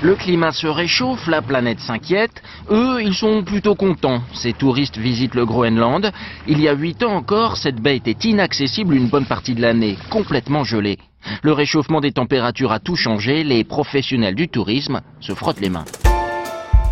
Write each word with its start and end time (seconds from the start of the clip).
Le 0.00 0.14
climat 0.14 0.52
se 0.52 0.68
réchauffe, 0.68 1.26
la 1.26 1.42
planète 1.42 1.80
s'inquiète. 1.80 2.40
Eux, 2.70 3.02
ils 3.02 3.14
sont 3.14 3.42
plutôt 3.42 3.74
contents. 3.74 4.22
Ces 4.32 4.52
touristes 4.52 4.96
visitent 4.96 5.34
le 5.34 5.44
Groenland. 5.44 6.12
Il 6.46 6.60
y 6.60 6.68
a 6.68 6.72
huit 6.72 7.02
ans 7.02 7.16
encore, 7.16 7.56
cette 7.56 7.80
baie 7.80 7.96
était 7.96 8.28
inaccessible 8.28 8.94
une 8.94 9.08
bonne 9.08 9.26
partie 9.26 9.56
de 9.56 9.60
l'année, 9.60 9.98
complètement 10.08 10.62
gelée. 10.62 10.98
Le 11.42 11.52
réchauffement 11.52 12.00
des 12.00 12.12
températures 12.12 12.70
a 12.70 12.78
tout 12.78 12.94
changé. 12.94 13.42
Les 13.42 13.64
professionnels 13.64 14.36
du 14.36 14.48
tourisme 14.48 15.00
se 15.18 15.34
frottent 15.34 15.60
les 15.60 15.68
mains. 15.68 15.84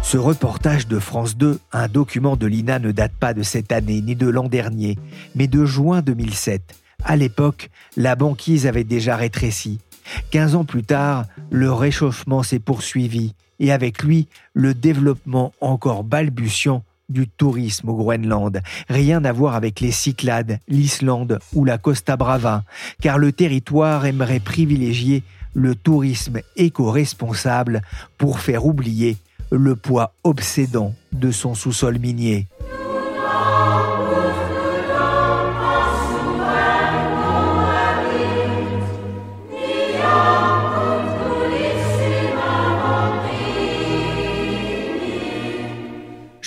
Ce 0.02 0.18
reportage 0.18 0.88
de 0.88 0.98
France 0.98 1.36
2, 1.36 1.60
un 1.72 1.86
document 1.86 2.36
de 2.36 2.46
l'INA, 2.46 2.80
ne 2.80 2.90
date 2.90 3.14
pas 3.18 3.34
de 3.34 3.44
cette 3.44 3.70
année 3.70 4.00
ni 4.00 4.16
de 4.16 4.28
l'an 4.28 4.48
dernier, 4.48 4.98
mais 5.36 5.46
de 5.46 5.64
juin 5.64 6.02
2007. 6.02 6.60
À 7.04 7.14
l'époque, 7.14 7.70
la 7.96 8.16
banquise 8.16 8.66
avait 8.66 8.84
déjà 8.84 9.14
rétréci. 9.16 9.78
15 10.30 10.54
ans 10.54 10.64
plus 10.64 10.84
tard, 10.84 11.24
le 11.50 11.72
réchauffement 11.72 12.42
s'est 12.42 12.58
poursuivi 12.58 13.34
et 13.58 13.72
avec 13.72 14.02
lui 14.02 14.28
le 14.54 14.74
développement 14.74 15.52
encore 15.60 16.04
balbutiant 16.04 16.84
du 17.08 17.28
tourisme 17.28 17.88
au 17.88 17.94
Groenland. 17.94 18.60
Rien 18.88 19.24
à 19.24 19.32
voir 19.32 19.54
avec 19.54 19.80
les 19.80 19.92
Cyclades, 19.92 20.58
l'Islande 20.68 21.38
ou 21.54 21.64
la 21.64 21.78
Costa 21.78 22.16
Brava, 22.16 22.64
car 23.00 23.18
le 23.18 23.32
territoire 23.32 24.06
aimerait 24.06 24.40
privilégier 24.40 25.22
le 25.54 25.74
tourisme 25.74 26.40
éco-responsable 26.56 27.82
pour 28.18 28.40
faire 28.40 28.66
oublier 28.66 29.16
le 29.50 29.76
poids 29.76 30.12
obsédant 30.24 30.94
de 31.12 31.30
son 31.30 31.54
sous-sol 31.54 31.98
minier. 31.98 32.46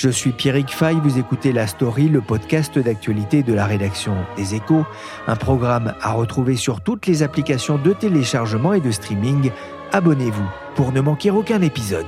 Je 0.02 0.10
suis 0.10 0.32
Pierrick 0.32 0.70
Fay, 0.70 0.96
vous 1.04 1.20
écoutez 1.20 1.52
La 1.52 1.68
Story, 1.68 2.08
le 2.08 2.22
podcast 2.22 2.80
d'actualité 2.80 3.44
de 3.44 3.54
la 3.54 3.66
rédaction 3.66 4.14
des 4.38 4.56
Échos, 4.56 4.86
un 5.28 5.36
programme 5.36 5.94
à 6.00 6.14
retrouver 6.14 6.56
sur 6.56 6.80
toutes 6.80 7.06
les 7.06 7.22
applications 7.22 7.78
de 7.78 7.92
téléchargement 7.92 8.72
et 8.72 8.80
de 8.80 8.92
streaming. 8.92 9.52
Abonnez-vous 9.92 10.48
pour 10.76 10.94
ne 10.94 11.02
manquer 11.02 11.32
aucun 11.32 11.62
épisode. 11.62 12.06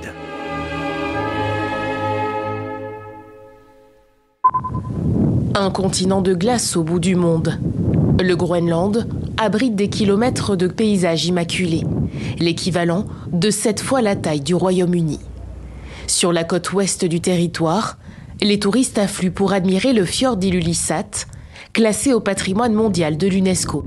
Un 5.54 5.70
continent 5.70 6.22
de 6.22 6.32
glace 6.32 6.78
au 6.78 6.84
bout 6.84 6.98
du 6.98 7.14
monde. 7.14 7.60
Le 8.22 8.34
Groenland 8.36 9.06
abrite 9.36 9.76
des 9.76 9.90
kilomètres 9.90 10.56
de 10.56 10.66
paysages 10.66 11.26
immaculés, 11.26 11.84
l'équivalent 12.38 13.04
de 13.30 13.50
sept 13.50 13.82
fois 13.82 14.00
la 14.00 14.16
taille 14.16 14.40
du 14.40 14.54
Royaume-Uni. 14.54 15.20
Sur 16.12 16.30
la 16.30 16.44
côte 16.44 16.74
ouest 16.74 17.06
du 17.06 17.22
territoire, 17.22 17.98
les 18.42 18.58
touristes 18.58 18.98
affluent 18.98 19.30
pour 19.30 19.54
admirer 19.54 19.94
le 19.94 20.04
fjord 20.04 20.36
d'Ilulissat, 20.36 21.08
classé 21.72 22.12
au 22.12 22.20
patrimoine 22.20 22.74
mondial 22.74 23.16
de 23.16 23.26
l'UNESCO. 23.26 23.82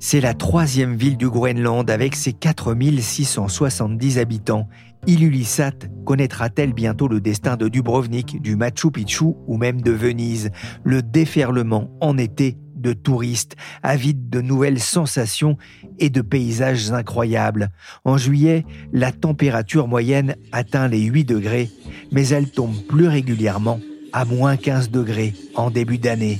C'est 0.00 0.20
la 0.20 0.34
troisième 0.34 0.96
ville 0.96 1.16
du 1.16 1.30
Groenland 1.30 1.88
avec 1.88 2.16
ses 2.16 2.32
4670 2.32 4.18
habitants. 4.18 4.68
Ilulissat 5.06 5.86
connaîtra-t-elle 6.04 6.72
bientôt 6.72 7.06
le 7.06 7.20
destin 7.20 7.56
de 7.56 7.68
Dubrovnik, 7.68 8.42
du 8.42 8.56
Machu 8.56 8.90
Picchu 8.90 9.26
ou 9.46 9.56
même 9.56 9.80
de 9.80 9.92
Venise? 9.92 10.50
Le 10.82 11.02
déferlement 11.02 11.88
en 12.00 12.18
été 12.18 12.58
de 12.82 12.92
touristes 12.92 13.56
avides 13.82 14.28
de 14.28 14.40
nouvelles 14.40 14.80
sensations 14.80 15.56
et 15.98 16.10
de 16.10 16.20
paysages 16.20 16.92
incroyables. 16.92 17.70
En 18.04 18.18
juillet, 18.18 18.66
la 18.92 19.12
température 19.12 19.88
moyenne 19.88 20.36
atteint 20.52 20.88
les 20.88 21.00
8 21.00 21.24
degrés, 21.24 21.70
mais 22.10 22.28
elle 22.28 22.50
tombe 22.50 22.76
plus 22.88 23.08
régulièrement 23.08 23.80
à 24.12 24.24
moins 24.24 24.56
15 24.56 24.90
degrés 24.90 25.32
en 25.54 25.70
début 25.70 25.98
d'année. 25.98 26.38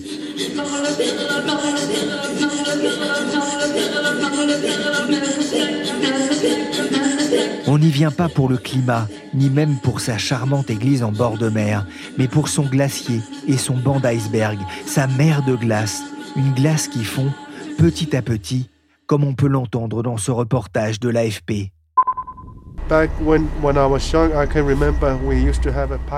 On 7.67 7.79
n'y 7.79 7.89
vient 7.89 8.11
pas 8.11 8.29
pour 8.29 8.51
le 8.51 8.59
climat, 8.59 9.09
ni 9.33 9.49
même 9.49 9.79
pour 9.83 10.01
sa 10.01 10.19
charmante 10.19 10.69
église 10.69 11.03
en 11.03 11.11
bord 11.11 11.39
de 11.39 11.49
mer, 11.49 11.87
mais 12.19 12.29
pour 12.29 12.49
son 12.49 12.65
glacier 12.65 13.23
et 13.49 13.57
son 13.57 13.77
banc 13.77 13.99
d'iceberg, 13.99 14.59
sa 14.85 15.07
mer 15.07 15.43
de 15.43 15.55
glace, 15.55 16.03
une 16.37 16.53
glace 16.55 16.89
qui 16.89 17.05
fond 17.05 17.31
petit 17.79 18.17
à 18.17 18.23
petit, 18.23 18.71
comme 19.07 19.25
on 19.25 19.35
peut 19.35 19.49
l'entendre 19.49 20.03
dans 20.03 20.17
ce 20.17 20.31
reportage 20.31 21.01
de 21.01 21.09
l'AFP. 21.09 21.73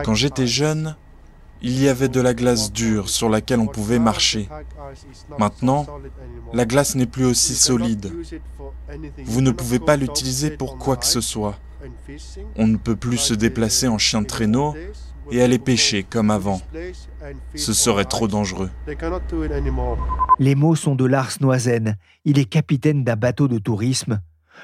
Quand 0.05 0.15
j'étais 0.15 0.47
jeune, 0.47 0.97
il 1.63 1.83
y 1.83 1.89
avait 1.89 2.09
de 2.09 2.21
la 2.21 2.35
glace 2.35 2.73
dure 2.73 3.09
sur 3.09 3.29
laquelle 3.29 3.61
on 3.61 3.67
pouvait 3.67 3.99
marcher. 3.99 4.49
Maintenant, 5.39 5.87
la 6.53 6.67
glace 6.67 6.95
n'est 6.95 7.07
plus 7.07 7.25
aussi 7.25 7.55
solide. 7.55 8.13
Vous 9.25 9.41
ne 9.41 9.51
pouvez 9.51 9.79
pas 9.79 9.97
l'utiliser 9.97 10.51
pour 10.51 10.79
quoi 10.79 10.97
que 10.97 11.07
ce 11.07 11.21
soit. 11.21 11.55
On 12.57 12.67
ne 12.67 12.77
peut 12.77 12.97
plus 12.97 13.19
se 13.19 13.35
déplacer 13.35 13.89
en 13.89 13.99
chien 13.99 14.23
de 14.23 14.27
traîneau 14.27 14.75
et 15.31 15.43
aller 15.43 15.59
pêcher 15.59 16.03
comme 16.03 16.31
avant. 16.31 16.61
Ce 17.55 17.73
serait 17.73 18.05
trop 18.05 18.29
dangereux. 18.29 18.71
Les 20.39 20.55
mots 20.55 20.77
sont 20.77 20.95
de 20.95 21.05
Lars 21.05 21.33
Noisen. 21.41 21.97
Il 22.25 22.39
est 22.39 22.45
capitaine 22.45 23.05
d'un 23.05 23.17
bateau 23.17 23.49
de 23.49 23.59
tourisme. 23.59 24.21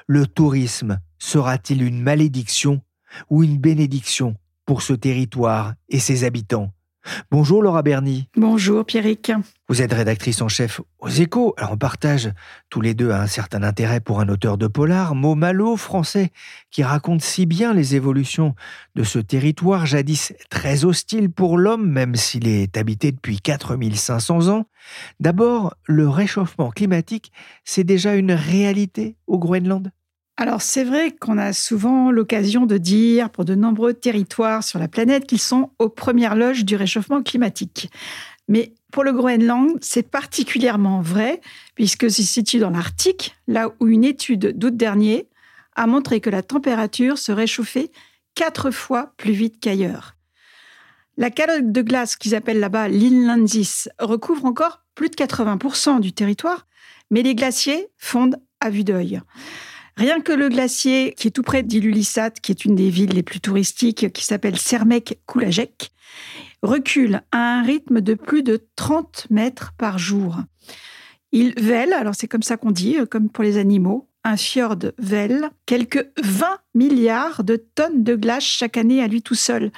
Le 0.06 0.26
tourisme 0.26 1.00
sera-t-il 1.19 1.82
une 1.82 2.03
malédiction 2.03 2.80
ou 3.28 3.42
une 3.42 3.59
bénédiction 3.59 4.36
pour 4.66 4.82
ce 4.82 4.92
territoire 4.92 5.75
et 5.88 5.98
ses 5.98 6.25
habitants? 6.25 6.72
Bonjour 7.31 7.62
Laura 7.62 7.83
Berny. 7.83 8.28
Bonjour 8.37 8.84
Pierrick. 8.84 9.33
Vous 9.69 9.83
êtes 9.83 9.93
rédactrice 9.93 10.43
en 10.43 10.49
chef 10.49 10.81
aux 10.99 11.09
échos. 11.09 11.55
Alors 11.56 11.72
on 11.72 11.77
partage 11.77 12.31
tous 12.69 12.81
les 12.81 12.94
deux 12.94 13.11
un 13.11 13.27
certain 13.27 13.62
intérêt 13.62 14.00
pour 14.00 14.21
un 14.21 14.28
auteur 14.28 14.59
de 14.59 14.66
polar, 14.66 15.15
Malo, 15.15 15.77
français, 15.77 16.31
qui 16.71 16.83
raconte 16.83 17.22
si 17.22 17.47
bien 17.47 17.72
les 17.72 17.94
évolutions 17.94 18.55
de 18.94 19.03
ce 19.03 19.19
territoire 19.19 19.87
jadis 19.87 20.34
très 20.50 20.84
hostile 20.84 21.31
pour 21.31 21.56
l'homme, 21.56 21.89
même 21.89 22.16
s'il 22.16 22.49
est 22.49 22.77
habité 22.77 23.12
depuis 23.12 23.41
4500 23.41 24.49
ans. 24.49 24.66
D'abord, 25.21 25.75
le 25.87 26.09
réchauffement 26.09 26.71
climatique, 26.71 27.33
c'est 27.65 27.84
déjà 27.84 28.15
une 28.15 28.33
réalité 28.33 29.16
au 29.27 29.39
Groenland? 29.39 29.91
Alors 30.41 30.62
c'est 30.62 30.84
vrai 30.84 31.11
qu'on 31.11 31.37
a 31.37 31.53
souvent 31.53 32.11
l'occasion 32.11 32.65
de 32.65 32.78
dire 32.78 33.28
pour 33.28 33.45
de 33.45 33.55
nombreux 33.55 33.93
territoires 33.93 34.65
sur 34.65 34.78
la 34.78 34.89
planète 34.89 35.27
qu'ils 35.27 35.39
sont 35.39 35.71
aux 35.78 35.91
premières 35.91 36.34
loges 36.34 36.65
du 36.65 36.77
réchauffement 36.77 37.23
climatique. 37.23 37.91
Mais 38.49 38.73
pour 38.91 39.05
le 39.05 39.12
Groenland, 39.12 39.77
c'est 39.83 40.11
particulièrement 40.11 41.03
vrai 41.03 41.43
puisque 41.75 42.11
c'est 42.11 42.23
situé 42.23 42.59
dans 42.59 42.71
l'Arctique, 42.71 43.37
là 43.48 43.69
où 43.81 43.89
une 43.89 44.03
étude 44.03 44.57
d'août 44.57 44.75
dernier 44.75 45.28
a 45.77 45.87
montré 45.87 46.22
que 46.22 46.31
la 46.31 46.43
température 46.43 47.19
se 47.19 47.33
réchauffait 47.33 47.91
quatre 48.34 48.71
fois 48.71 49.13
plus 49.19 49.33
vite 49.33 49.60
qu'ailleurs. 49.60 50.16
La 51.19 51.31
calotte 51.31 51.71
de 51.71 51.83
glace 51.83 52.16
qu'ils 52.16 52.34
appellent 52.34 52.60
là-bas 52.60 52.89
l'Inlandsis 52.89 53.89
recouvre 53.98 54.47
encore 54.47 54.84
plus 54.95 55.10
de 55.10 55.16
80% 55.16 56.01
du 56.01 56.15
territoire, 56.15 56.66
mais 57.10 57.21
les 57.21 57.34
glaciers 57.34 57.89
fondent 57.98 58.41
à 58.60 58.71
vue 58.71 58.84
d'œil. 58.84 59.21
Rien 59.97 60.21
que 60.21 60.33
le 60.33 60.48
glacier 60.48 61.15
qui 61.16 61.28
est 61.28 61.31
tout 61.31 61.42
près 61.42 61.63
d'Ilulissat, 61.63 62.31
qui 62.31 62.53
est 62.53 62.65
une 62.65 62.75
des 62.75 62.91
villes 62.91 63.13
les 63.13 63.22
plus 63.22 63.41
touristiques, 63.41 64.13
qui 64.13 64.25
s'appelle 64.25 64.57
Sermek-Kulajek, 64.57 65.91
recule 66.63 67.22
à 67.33 67.59
un 67.59 67.63
rythme 67.63 68.01
de 68.01 68.15
plus 68.15 68.42
de 68.42 68.60
30 68.77 69.27
mètres 69.31 69.72
par 69.78 69.98
jour. 69.98 70.39
Il 71.33 71.54
vèle, 71.60 71.92
alors 71.92 72.15
c'est 72.15 72.28
comme 72.28 72.42
ça 72.42 72.57
qu'on 72.57 72.71
dit, 72.71 72.98
euh, 72.98 73.07
comme 73.07 73.28
pour 73.28 73.45
les 73.45 73.57
animaux, 73.57 74.09
un 74.25 74.37
fjord 74.37 74.77
vèle 74.98 75.51
quelques 75.65 76.07
20 76.22 76.59
milliards 76.75 77.45
de 77.45 77.57
tonnes 77.57 78.03
de 78.03 78.16
glace 78.16 78.45
chaque 78.45 78.77
année 78.77 79.03
à 79.03 79.07
lui 79.07 79.22
tout 79.22 79.34
seul. 79.34 79.71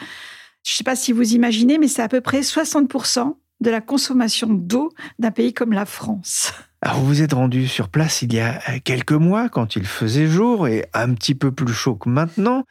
Je 0.65 0.73
ne 0.73 0.77
sais 0.77 0.85
pas 0.85 0.97
si 0.97 1.13
vous 1.13 1.35
imaginez, 1.35 1.79
mais 1.79 1.89
c'est 1.89 2.03
à 2.03 2.09
peu 2.09 2.21
près 2.21 2.41
60% 2.41 3.37
de 3.61 3.71
la 3.71 3.81
consommation 3.81 4.49
d'eau 4.53 4.91
d'un 5.19 5.31
pays 5.31 5.53
comme 5.53 5.73
la 5.73 5.87
France. 5.87 6.53
Vous 6.85 7.07
vous 7.07 7.23
êtes 7.23 7.33
rendu 7.33 7.69
sur 7.69 7.89
place 7.89 8.23
il 8.23 8.35
y 8.35 8.41
a 8.41 8.61
quelques 8.81 9.13
mois 9.13 9.49
quand 9.49 9.77
il 9.77 9.85
faisait 9.85 10.27
jour 10.27 10.67
et 10.67 10.85
un 10.93 11.15
petit 11.15 11.37
peu 11.37 11.53
plus 11.53 11.73
chaud 11.73 11.95
que 11.95 12.09
maintenant 12.09 12.65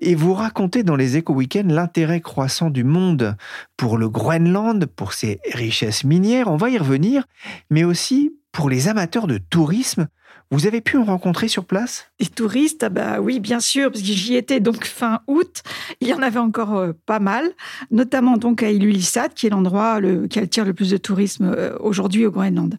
et 0.00 0.16
vous 0.16 0.34
racontez 0.34 0.82
dans 0.82 0.96
les 0.96 1.16
éco 1.16 1.32
week 1.32 1.56
l'intérêt 1.64 2.20
croissant 2.20 2.70
du 2.70 2.82
monde 2.82 3.36
pour 3.76 3.98
le 3.98 4.08
Groenland, 4.08 4.86
pour 4.86 5.12
ses 5.12 5.38
richesses 5.52 6.02
minières, 6.02 6.48
on 6.48 6.56
va 6.56 6.70
y 6.70 6.78
revenir, 6.78 7.24
mais 7.70 7.84
aussi 7.84 8.34
pour 8.50 8.68
les 8.68 8.88
amateurs 8.88 9.28
de 9.28 9.38
tourisme. 9.38 10.08
Vous 10.50 10.66
avez 10.66 10.80
pu 10.80 10.98
en 10.98 11.04
rencontrer 11.04 11.48
sur 11.48 11.64
place? 11.64 12.10
Des 12.18 12.26
touristes, 12.26 12.82
ah 12.82 12.90
bah 12.90 13.20
oui, 13.20 13.40
bien 13.40 13.60
sûr, 13.60 13.90
parce 13.90 14.02
que 14.02 14.12
j'y 14.12 14.34
étais 14.34 14.60
donc 14.60 14.84
fin 14.84 15.20
août. 15.26 15.62
Il 16.00 16.08
y 16.08 16.12
en 16.12 16.20
avait 16.20 16.40
encore 16.40 16.76
euh, 16.76 16.92
pas 17.06 17.20
mal, 17.20 17.44
notamment 17.90 18.36
donc 18.36 18.62
à 18.62 18.70
Ilulissat, 18.70 19.30
qui 19.30 19.46
est 19.46 19.50
l'endroit 19.50 19.98
qui 20.28 20.38
attire 20.38 20.66
le 20.66 20.74
plus 20.74 20.90
de 20.90 20.98
tourisme 20.98 21.54
euh, 21.56 21.74
aujourd'hui 21.80 22.26
au 22.26 22.30
Groenland 22.30 22.76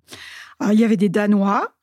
il 0.72 0.80
y 0.80 0.84
avait 0.84 0.98
des 0.98 1.10
Danois, 1.10 1.74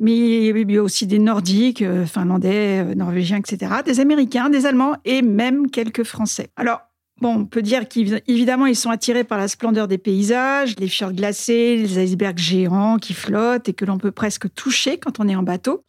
mais 0.00 0.46
il 0.48 0.70
y 0.70 0.78
a 0.78 0.82
aussi 0.82 1.06
des 1.06 1.18
Nordiques, 1.18 1.82
euh, 1.82 2.06
Finlandais, 2.06 2.84
euh, 2.84 2.94
Norvégiens, 2.94 3.38
etc., 3.38 3.72
des 3.84 4.00
Américains, 4.00 4.48
des 4.48 4.66
Allemands 4.66 4.94
et 5.04 5.22
même 5.22 5.70
quelques 5.70 6.04
Français. 6.04 6.50
Alors, 6.56 6.80
bon, 7.20 7.34
on 7.34 7.44
peut 7.46 7.62
dire 7.62 7.88
qu'évidemment, 7.88 8.66
ils 8.66 8.76
sont 8.76 8.90
attirés 8.90 9.24
par 9.24 9.38
la 9.38 9.48
splendeur 9.48 9.88
des 9.88 9.98
paysages, 9.98 10.76
les 10.78 10.88
fjords 10.88 11.14
glacés, 11.14 11.76
les 11.76 11.98
icebergs 11.98 12.38
géants 12.38 12.98
qui 12.98 13.12
flottent 13.12 13.68
et 13.68 13.72
que 13.72 13.84
l'on 13.84 13.98
peut 13.98 14.12
presque 14.12 14.52
toucher 14.54 14.98
quand 14.98 15.18
on 15.18 15.28
est 15.28 15.34
en 15.34 15.42
bateau. 15.42 15.84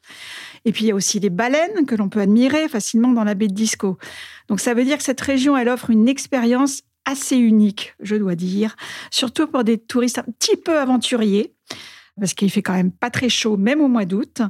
Et 0.65 0.71
puis, 0.71 0.85
il 0.85 0.87
y 0.87 0.91
a 0.91 0.95
aussi 0.95 1.19
les 1.19 1.29
baleines 1.29 1.85
que 1.85 1.95
l'on 1.95 2.09
peut 2.09 2.21
admirer 2.21 2.67
facilement 2.67 3.09
dans 3.09 3.23
la 3.23 3.35
baie 3.35 3.47
de 3.47 3.53
Disco. 3.53 3.97
Donc, 4.47 4.59
ça 4.59 4.73
veut 4.73 4.83
dire 4.83 4.97
que 4.97 5.03
cette 5.03 5.21
région, 5.21 5.55
elle 5.55 5.69
offre 5.69 5.91
une 5.91 6.07
expérience 6.07 6.81
assez 7.05 7.37
unique, 7.37 7.95
je 8.01 8.15
dois 8.15 8.35
dire, 8.35 8.75
surtout 9.09 9.47
pour 9.47 9.63
des 9.63 9.77
touristes 9.77 10.19
un 10.19 10.25
petit 10.37 10.57
peu 10.57 10.77
aventuriers 10.77 11.53
parce 12.19 12.33
qu'il 12.33 12.51
fait 12.51 12.61
quand 12.61 12.73
même 12.73 12.91
pas 12.91 13.09
très 13.09 13.29
chaud, 13.29 13.57
même 13.57 13.81
au 13.81 13.87
mois 13.87 14.05
d'août. 14.05 14.41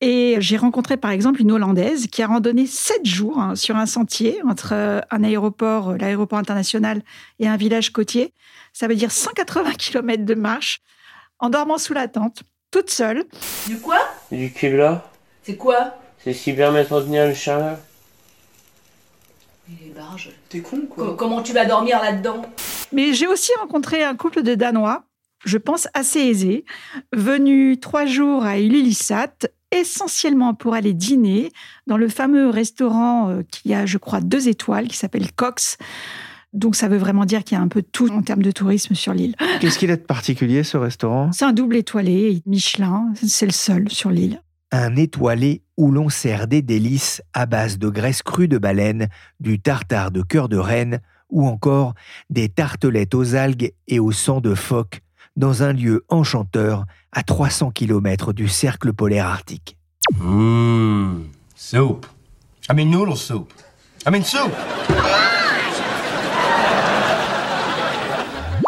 Et 0.00 0.36
j'ai 0.38 0.56
rencontré 0.56 0.96
par 0.96 1.10
exemple 1.10 1.42
une 1.42 1.52
Hollandaise 1.52 2.06
qui 2.06 2.22
a 2.22 2.26
randonné 2.26 2.66
sept 2.66 3.04
jours 3.04 3.38
hein, 3.38 3.54
sur 3.54 3.76
un 3.76 3.84
sentier 3.84 4.40
entre 4.48 4.70
euh, 4.72 5.00
un 5.10 5.22
aéroport, 5.22 5.90
euh, 5.90 5.96
l'aéroport 5.98 6.38
international, 6.38 7.02
et 7.38 7.46
un 7.46 7.58
village 7.58 7.92
côtier. 7.92 8.32
Ça 8.72 8.88
veut 8.88 8.94
dire 8.94 9.10
180 9.10 9.72
km 9.72 10.24
de 10.24 10.34
marche 10.34 10.80
en 11.38 11.50
dormant 11.50 11.76
sous 11.76 11.92
la 11.92 12.08
tente, 12.08 12.44
toute 12.70 12.88
seule. 12.88 13.24
Du 13.66 13.78
quoi? 13.78 13.98
Du 14.32 14.50
Kevlar. 14.52 15.10
C'est 15.42 15.56
quoi? 15.56 15.96
C'est 16.18 16.32
si 16.32 16.54
permettre 16.54 16.98
de 17.00 17.04
tenir 17.04 17.26
le 17.26 17.34
chaleur. 17.34 17.78
Les 19.68 19.90
barges. 19.90 20.30
T'es 20.48 20.60
con 20.60 20.82
quoi? 20.88 21.14
Comment 21.16 21.42
tu 21.42 21.52
vas 21.52 21.66
dormir 21.66 22.00
là-dedans? 22.00 22.42
Mais 22.92 23.12
j'ai 23.12 23.26
aussi 23.26 23.52
rencontré 23.60 24.02
un 24.02 24.16
couple 24.16 24.42
de 24.42 24.54
Danois 24.54 25.04
je 25.44 25.58
pense, 25.58 25.88
assez 25.94 26.20
aisé, 26.20 26.64
venu 27.12 27.78
trois 27.78 28.06
jours 28.06 28.44
à 28.44 28.58
Ilulissat, 28.58 29.32
essentiellement 29.72 30.54
pour 30.54 30.74
aller 30.74 30.94
dîner 30.94 31.52
dans 31.86 31.96
le 31.96 32.08
fameux 32.08 32.48
restaurant 32.48 33.30
euh, 33.30 33.42
qui 33.50 33.72
a, 33.72 33.86
je 33.86 33.98
crois, 33.98 34.20
deux 34.20 34.48
étoiles, 34.48 34.88
qui 34.88 34.96
s'appelle 34.96 35.30
Cox. 35.32 35.78
Donc 36.52 36.74
ça 36.74 36.88
veut 36.88 36.98
vraiment 36.98 37.24
dire 37.24 37.44
qu'il 37.44 37.56
y 37.56 37.60
a 37.60 37.62
un 37.62 37.68
peu 37.68 37.82
de 37.82 37.86
tout 37.86 38.10
en 38.10 38.22
termes 38.22 38.42
de 38.42 38.50
tourisme 38.50 38.94
sur 38.94 39.14
l'île. 39.14 39.36
Qu'est-ce 39.60 39.78
qu'il 39.78 39.90
a 39.90 39.96
de 39.96 40.02
particulier 40.02 40.64
ce 40.64 40.76
restaurant? 40.76 41.30
C'est 41.32 41.44
un 41.44 41.52
double 41.52 41.76
étoilé, 41.76 42.42
Michelin, 42.46 43.12
c'est 43.14 43.46
le 43.46 43.52
seul 43.52 43.88
sur 43.88 44.10
l'île. 44.10 44.42
Un 44.72 44.96
étoilé 44.96 45.62
où 45.76 45.90
l'on 45.90 46.08
sert 46.08 46.46
des 46.46 46.62
délices 46.62 47.22
à 47.32 47.46
base 47.46 47.78
de 47.78 47.88
graisse 47.88 48.22
crue 48.22 48.48
de 48.48 48.58
baleine, 48.58 49.08
du 49.38 49.60
tartare 49.60 50.10
de 50.10 50.22
cœur 50.22 50.48
de 50.48 50.58
reine 50.58 51.00
ou 51.28 51.46
encore 51.46 51.94
des 52.28 52.48
tartelettes 52.48 53.14
aux 53.14 53.34
algues 53.36 53.72
et 53.86 54.00
au 54.00 54.10
sang 54.10 54.40
de 54.40 54.54
phoque 54.54 55.00
dans 55.36 55.62
un 55.62 55.72
lieu 55.72 56.04
enchanteur 56.08 56.84
à 57.12 57.22
300 57.22 57.70
km 57.70 58.32
du 58.32 58.48
cercle 58.48 58.92
polaire 58.92 59.26
arctique. 59.26 59.76
Mmh, 60.18 61.22
soup. 61.54 62.06
I 62.70 62.74
mean 62.74 62.90
noodle 62.90 63.16
soup. 63.16 63.52
I 64.06 64.10
mean 64.10 64.22
soup. 64.22 64.50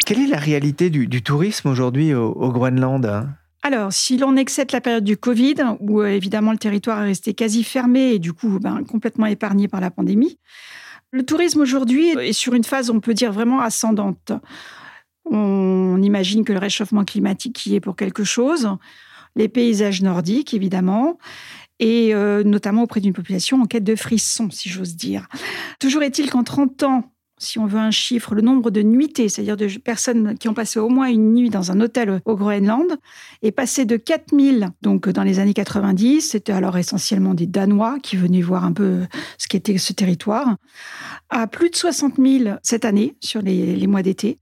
Quelle 0.04 0.20
est 0.20 0.26
la 0.26 0.38
réalité 0.38 0.90
du, 0.90 1.22
tourisme 1.22 1.68
aujourd'hui 1.68 2.12
au, 2.12 2.50
Groenland 2.52 3.06
hein? 3.06 3.30
Alors, 3.62 3.92
si 3.92 4.18
l'on 4.18 4.36
accepte 4.36 4.72
la 4.72 4.80
période 4.80 5.04
du 5.04 5.16
Covid, 5.16 5.54
où 5.78 6.00
euh, 6.00 6.08
évidemment 6.08 6.50
le 6.50 6.58
territoire 6.58 7.00
est 7.00 7.06
resté 7.06 7.32
quasi 7.32 7.62
fermé 7.62 8.14
et 8.14 8.18
du 8.18 8.32
coup 8.32 8.58
ben, 8.60 8.82
complètement 8.82 9.26
épargné 9.26 9.68
par 9.68 9.80
la 9.80 9.90
pandémie, 9.90 10.36
le 11.12 11.24
tourisme 11.24 11.60
aujourd'hui 11.60 12.08
est 12.08 12.32
sur 12.32 12.54
une 12.54 12.64
phase, 12.64 12.90
on 12.90 12.98
peut 12.98 13.14
dire, 13.14 13.32
vraiment 13.32 13.60
ascendante. 13.60 14.32
On 15.24 16.00
imagine 16.02 16.44
que 16.44 16.52
le 16.52 16.58
réchauffement 16.58 17.04
climatique 17.04 17.66
y 17.66 17.74
est 17.74 17.80
pour 17.80 17.96
quelque 17.96 18.24
chose. 18.24 18.68
Les 19.36 19.48
paysages 19.48 20.02
nordiques, 20.02 20.52
évidemment, 20.52 21.18
et 21.78 22.14
euh, 22.14 22.42
notamment 22.44 22.82
auprès 22.82 23.00
d'une 23.00 23.12
population 23.12 23.62
en 23.62 23.66
quête 23.66 23.84
de 23.84 23.96
frissons, 23.96 24.50
si 24.50 24.68
j'ose 24.68 24.96
dire. 24.96 25.28
Toujours 25.78 26.02
est-il 26.02 26.30
qu'en 26.30 26.44
30 26.44 26.82
ans, 26.82 27.12
si 27.38 27.58
on 27.58 27.66
veut 27.66 27.78
un 27.78 27.90
chiffre, 27.90 28.34
le 28.34 28.42
nombre 28.42 28.70
de 28.70 28.82
nuitées, 28.82 29.28
c'est-à-dire 29.28 29.56
de 29.56 29.66
personnes 29.78 30.38
qui 30.38 30.48
ont 30.48 30.54
passé 30.54 30.78
au 30.78 30.88
moins 30.88 31.08
une 31.08 31.34
nuit 31.34 31.50
dans 31.50 31.72
un 31.72 31.80
hôtel 31.80 32.20
au 32.24 32.36
Groenland, 32.36 32.98
est 33.42 33.50
passé 33.50 33.84
de 33.84 33.96
4000, 33.96 34.68
donc 34.82 35.08
dans 35.08 35.24
les 35.24 35.40
années 35.40 35.54
90, 35.54 36.20
c'était 36.20 36.52
alors 36.52 36.78
essentiellement 36.78 37.34
des 37.34 37.46
Danois 37.46 37.98
qui 38.00 38.16
venaient 38.16 38.42
voir 38.42 38.64
un 38.64 38.72
peu 38.72 39.00
ce 39.38 39.48
qu'était 39.48 39.78
ce 39.78 39.92
territoire, 39.92 40.56
à 41.30 41.48
plus 41.48 41.70
de 41.70 41.76
60 41.76 42.14
000 42.16 42.56
cette 42.62 42.84
année 42.84 43.16
sur 43.20 43.42
les 43.42 43.86
mois 43.88 44.02
d'été 44.02 44.38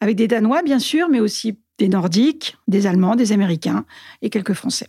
avec 0.00 0.16
des 0.16 0.28
Danois 0.28 0.62
bien 0.62 0.78
sûr, 0.78 1.08
mais 1.08 1.20
aussi 1.20 1.58
des 1.78 1.88
Nordiques, 1.88 2.56
des 2.66 2.86
Allemands, 2.86 3.16
des 3.16 3.32
Américains 3.32 3.84
et 4.22 4.30
quelques 4.30 4.52
Français. 4.54 4.88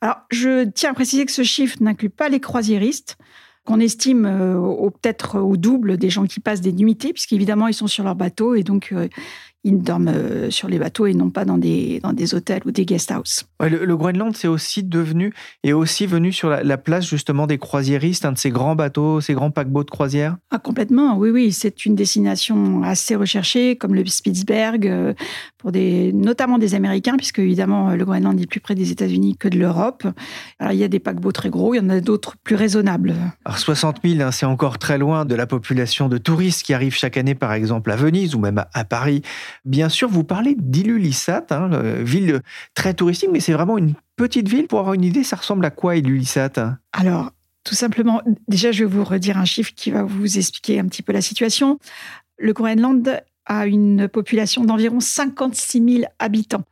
Alors, 0.00 0.16
je 0.30 0.64
tiens 0.64 0.90
à 0.90 0.94
préciser 0.94 1.26
que 1.26 1.32
ce 1.32 1.42
chiffre 1.42 1.76
n'inclut 1.80 2.10
pas 2.10 2.28
les 2.28 2.40
croisiéristes, 2.40 3.16
qu'on 3.64 3.80
estime 3.80 4.24
euh, 4.24 4.90
peut-être 4.90 5.40
au 5.40 5.56
double 5.56 5.98
des 5.98 6.08
gens 6.08 6.24
qui 6.24 6.40
passent 6.40 6.60
des 6.60 6.72
nuitées, 6.72 7.12
puisqu'évidemment, 7.12 7.66
ils 7.68 7.74
sont 7.74 7.88
sur 7.88 8.04
leur 8.04 8.14
bateau 8.14 8.54
et 8.54 8.62
donc 8.62 8.92
euh, 8.92 9.08
ils 9.68 9.82
dorment 9.82 10.08
euh, 10.08 10.50
sur 10.50 10.68
les 10.68 10.78
bateaux 10.78 11.06
et 11.06 11.14
non 11.14 11.30
pas 11.30 11.44
dans 11.44 11.58
des, 11.58 12.00
dans 12.02 12.12
des 12.12 12.34
hôtels 12.34 12.62
ou 12.64 12.70
des 12.70 12.86
guest 12.86 13.12
houses. 13.12 13.44
le, 13.60 13.96
Groenland, 13.96 14.34
c'est 14.34 14.48
aussi 14.48 14.82
devenu 14.82 15.34
et 15.62 15.72
aussi 15.72 16.06
venu 16.06 16.32
sur 16.32 16.48
la, 16.48 16.78
place 16.78 17.06
justement 17.06 17.46
des 17.46 17.58
croisiéristes, 17.58 18.24
un 18.24 18.32
de 18.32 18.38
ces 18.38 18.50
grands 18.50 18.76
bateaux, 18.76 19.20
ces 19.20 19.34
grands 19.34 19.50
paquebots 19.50 19.84
de 19.84 19.90
croisière 19.90 20.36
ah, 20.50 20.58
Complètement, 20.58 21.18
oui, 21.18 21.30
oui. 21.30 21.52
C'est 21.52 21.84
une 21.84 21.94
destination 21.94 22.82
assez 22.82 23.14
recherchée, 23.14 23.76
comme 23.76 23.94
le 23.94 24.06
Spitzberg, 24.06 24.86
euh, 24.86 25.12
pour 25.58 25.72
des, 25.72 26.12
notamment 26.12 26.58
des 26.58 26.74
Américains, 26.74 27.16
puisque 27.16 27.40
évidemment 27.40 27.90
le 27.90 28.04
Groenland 28.04 28.40
est 28.40 28.46
plus 28.46 28.60
près 28.60 28.74
des 28.74 28.90
États-Unis 28.90 29.36
que 29.36 29.48
de 29.48 29.58
l'Europe. 29.58 30.06
Alors 30.58 30.72
il 30.72 30.78
y 30.78 30.84
a 30.84 30.88
des 30.88 31.00
paquebots 31.00 31.32
très 31.32 31.50
gros, 31.50 31.74
il 31.74 31.78
y 31.78 31.80
en 31.80 31.90
a 31.90 32.00
d'autres 32.00 32.36
plus 32.42 32.56
raisonnables. 32.56 33.14
Alors 33.44 33.58
60 33.58 33.98
000, 34.04 34.22
hein, 34.22 34.30
c'est 34.30 34.46
encore 34.46 34.78
très 34.78 34.98
loin 34.98 35.24
de 35.24 35.34
la 35.34 35.46
population 35.46 36.08
de 36.08 36.16
touristes 36.16 36.62
qui 36.62 36.72
arrivent 36.72 36.94
chaque 36.94 37.16
année, 37.16 37.34
par 37.34 37.52
exemple, 37.52 37.90
à 37.90 37.96
Venise 37.96 38.34
ou 38.34 38.38
même 38.38 38.64
à 38.72 38.84
Paris. 38.84 39.22
Bien 39.64 39.88
sûr, 39.88 40.08
vous 40.08 40.24
parlez 40.24 40.54
d'Ilulissat, 40.58 41.46
hein, 41.50 41.68
ville 42.02 42.40
très 42.74 42.94
touristique, 42.94 43.30
mais 43.32 43.40
c'est 43.40 43.52
vraiment 43.52 43.78
une 43.78 43.94
petite 44.16 44.48
ville. 44.48 44.66
Pour 44.66 44.80
avoir 44.80 44.94
une 44.94 45.04
idée, 45.04 45.24
ça 45.24 45.36
ressemble 45.36 45.64
à 45.64 45.70
quoi 45.70 45.96
Ilulissat? 45.96 46.78
Alors, 46.92 47.32
tout 47.64 47.74
simplement, 47.74 48.22
déjà, 48.48 48.72
je 48.72 48.84
vais 48.84 48.90
vous 48.90 49.04
redire 49.04 49.36
un 49.36 49.44
chiffre 49.44 49.72
qui 49.74 49.90
va 49.90 50.02
vous 50.02 50.38
expliquer 50.38 50.78
un 50.78 50.86
petit 50.86 51.02
peu 51.02 51.12
la 51.12 51.20
situation. 51.20 51.78
Le 52.38 52.52
Groenland 52.52 53.20
a 53.48 53.66
une 53.66 54.08
population 54.08 54.64
d'environ 54.64 55.00
56 55.00 55.82
000 56.00 56.04
habitants, 56.18 56.64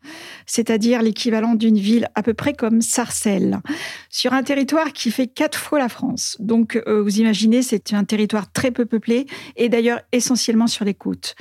c'est-à-dire 0.47 1.03
l'équivalent 1.03 1.55
d'une 1.55 1.79
ville 1.79 2.09
à 2.15 2.23
peu 2.23 2.35
près 2.35 2.53
comme 2.53 2.83
Sarcelles, 2.83 3.61
sur 4.11 4.35
un 4.35 4.43
territoire 4.43 4.93
qui 4.93 5.11
fait 5.11 5.27
quatre 5.27 5.59
fois 5.59 5.79
la 5.79 5.89
France. 5.89 6.37
Donc, 6.39 6.81
euh, 6.87 7.03
vous 7.03 7.19
imaginez, 7.19 7.63
c'est 7.63 7.95
un 7.95 8.05
territoire 8.05 8.53
très 8.53 8.71
peu 8.71 8.85
peuplé 8.85 9.27
et 9.57 9.69
d'ailleurs 9.69 10.01
essentiellement 10.13 10.67
sur 10.67 10.85
les 10.85 10.95
côtes. 10.95 11.35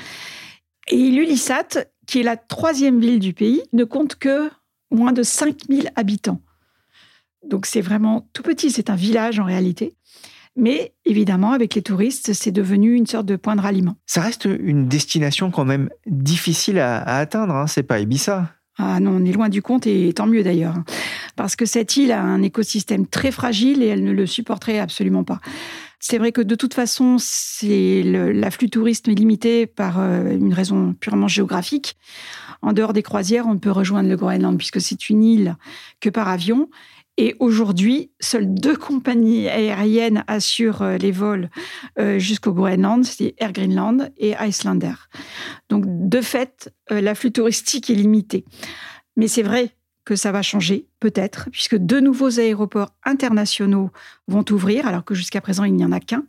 Et 0.88 1.10
l'Ulissat, 1.10 1.86
qui 2.06 2.20
est 2.20 2.24
la 2.24 2.38
troisième 2.38 3.00
ville 3.00 3.20
du 3.20 3.34
pays, 3.34 3.64
ne 3.74 3.84
compte 3.84 4.16
que 4.16 4.50
moins 4.92 5.14
de 5.14 5.24
5000 5.24 5.92
habitants. 5.96 6.42
Donc 7.48 7.66
c'est 7.66 7.82
vraiment 7.82 8.28
tout 8.34 8.44
petit, 8.44 8.72
c'est 8.72 8.90
un 8.90 8.96
village 8.96 9.40
en 9.40 9.46
réalité. 9.46 9.96
Mais 10.56 10.94
évidemment, 11.04 11.52
avec 11.52 11.76
les 11.76 11.82
touristes, 11.82 12.34
c'est 12.34 12.52
devenu 12.52 12.94
une 12.94 13.08
sorte 13.08 13.26
de 13.26 13.36
point 13.36 13.56
de 13.56 13.62
ralliement. 13.62 13.96
Ça 14.06 14.22
reste 14.22 14.46
une 14.46 14.88
destination 14.88 15.52
quand 15.52 15.66
même 15.66 15.90
difficile 16.06 16.80
à, 16.80 17.02
atteindre, 17.18 17.54
hein 17.54 17.68
c'est 17.68 17.84
pas 17.84 18.00
Ibiza. 18.00 18.52
Ah 18.78 19.00
non, 19.00 19.12
on 19.22 19.26
est 19.26 19.32
loin 19.32 19.50
du 19.50 19.62
compte 19.62 19.88
et 19.88 20.12
tant 20.14 20.28
mieux 20.28 20.44
d'ailleurs. 20.44 20.76
Parce 21.36 21.56
que 21.56 21.66
cette 21.66 21.98
île 21.98 22.12
a 22.12 22.22
un 22.22 22.42
écosystème 22.42 23.08
très 23.08 23.32
fragile 23.32 23.84
et 23.84 23.88
elle 23.88 24.04
ne 24.04 24.12
le 24.12 24.26
supporterait 24.26 24.80
absolument 24.80 25.24
pas. 25.24 25.40
C'est 26.08 26.20
vrai 26.20 26.32
que 26.32 26.42
de 26.42 26.54
toute 26.54 26.76
façon, 26.76 27.18
l'afflux 27.64 28.70
touriste 28.70 29.08
est 29.08 29.16
limité 29.16 29.66
par 29.66 30.00
euh, 30.00 30.30
une 30.30 30.54
raison 30.54 30.94
purement 30.94 31.28
géographique. 31.28 31.98
En 32.62 32.74
dehors 32.74 32.94
des 32.94 33.02
croisières, 33.02 33.48
on 33.48 33.58
peut 33.58 33.72
rejoindre 33.72 34.08
le 34.08 34.16
Groenland 34.16 34.56
puisque 34.56 34.80
c'est 34.80 35.10
une 35.10 35.24
île 35.24 35.56
que 36.02 36.10
par 36.12 36.28
avion. 36.28 36.70
Et 37.18 37.36
aujourd'hui, 37.40 38.12
seules 38.20 38.54
deux 38.54 38.76
compagnies 38.76 39.48
aériennes 39.48 40.24
assurent 40.28 40.84
euh, 40.84 40.98
les 40.98 41.12
vols 41.12 41.50
euh, 41.98 42.20
jusqu'au 42.20 42.54
Groenland, 42.54 43.04
c'est 43.04 43.34
Air 43.40 43.52
Greenland 43.52 44.12
et 44.18 44.36
Icelander. 44.40 44.94
Donc, 45.70 45.86
de 45.88 46.22
fait, 46.22 46.72
l'afflux 46.92 47.32
touristique 47.32 47.90
est 47.90 47.96
limité. 47.96 48.46
Mais 49.18 49.28
c'est 49.28 49.42
vrai 49.42 49.72
que 50.06 50.16
ça 50.16 50.32
va 50.32 50.42
changer, 50.42 50.88
peut-être, 51.00 51.50
puisque 51.52 51.76
deux 51.76 52.00
nouveaux 52.00 52.40
aéroports 52.40 52.94
internationaux 53.04 53.90
vont 54.28 54.46
ouvrir, 54.52 54.88
alors 54.88 55.04
que 55.04 55.16
jusqu'à 55.16 55.42
présent, 55.42 55.64
il 55.64 55.74
n'y 55.74 55.84
en 55.84 55.92
a 55.92 56.00
qu'un. 56.00 56.24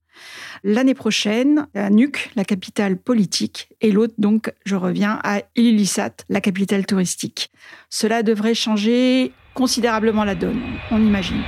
L'année 0.65 0.95
prochaine, 0.95 1.67
à 1.75 1.91
Nuuk, 1.91 2.31
la 2.37 2.45
capitale 2.45 2.97
politique, 2.97 3.69
et 3.83 3.93
l'autre, 3.93 4.15
donc, 4.19 4.53
je 4.65 4.77
reviens 4.77 5.21
à 5.23 5.43
Ilulissat, 5.55 6.17
la 6.31 6.41
capitale 6.41 6.87
touristique. 6.87 7.51
Cela 7.91 8.23
devrait 8.23 8.55
changer 8.55 9.33
considérablement 9.55 10.25
la 10.25 10.35
donne, 10.35 10.61
on 10.91 11.01
imagine. 11.01 11.43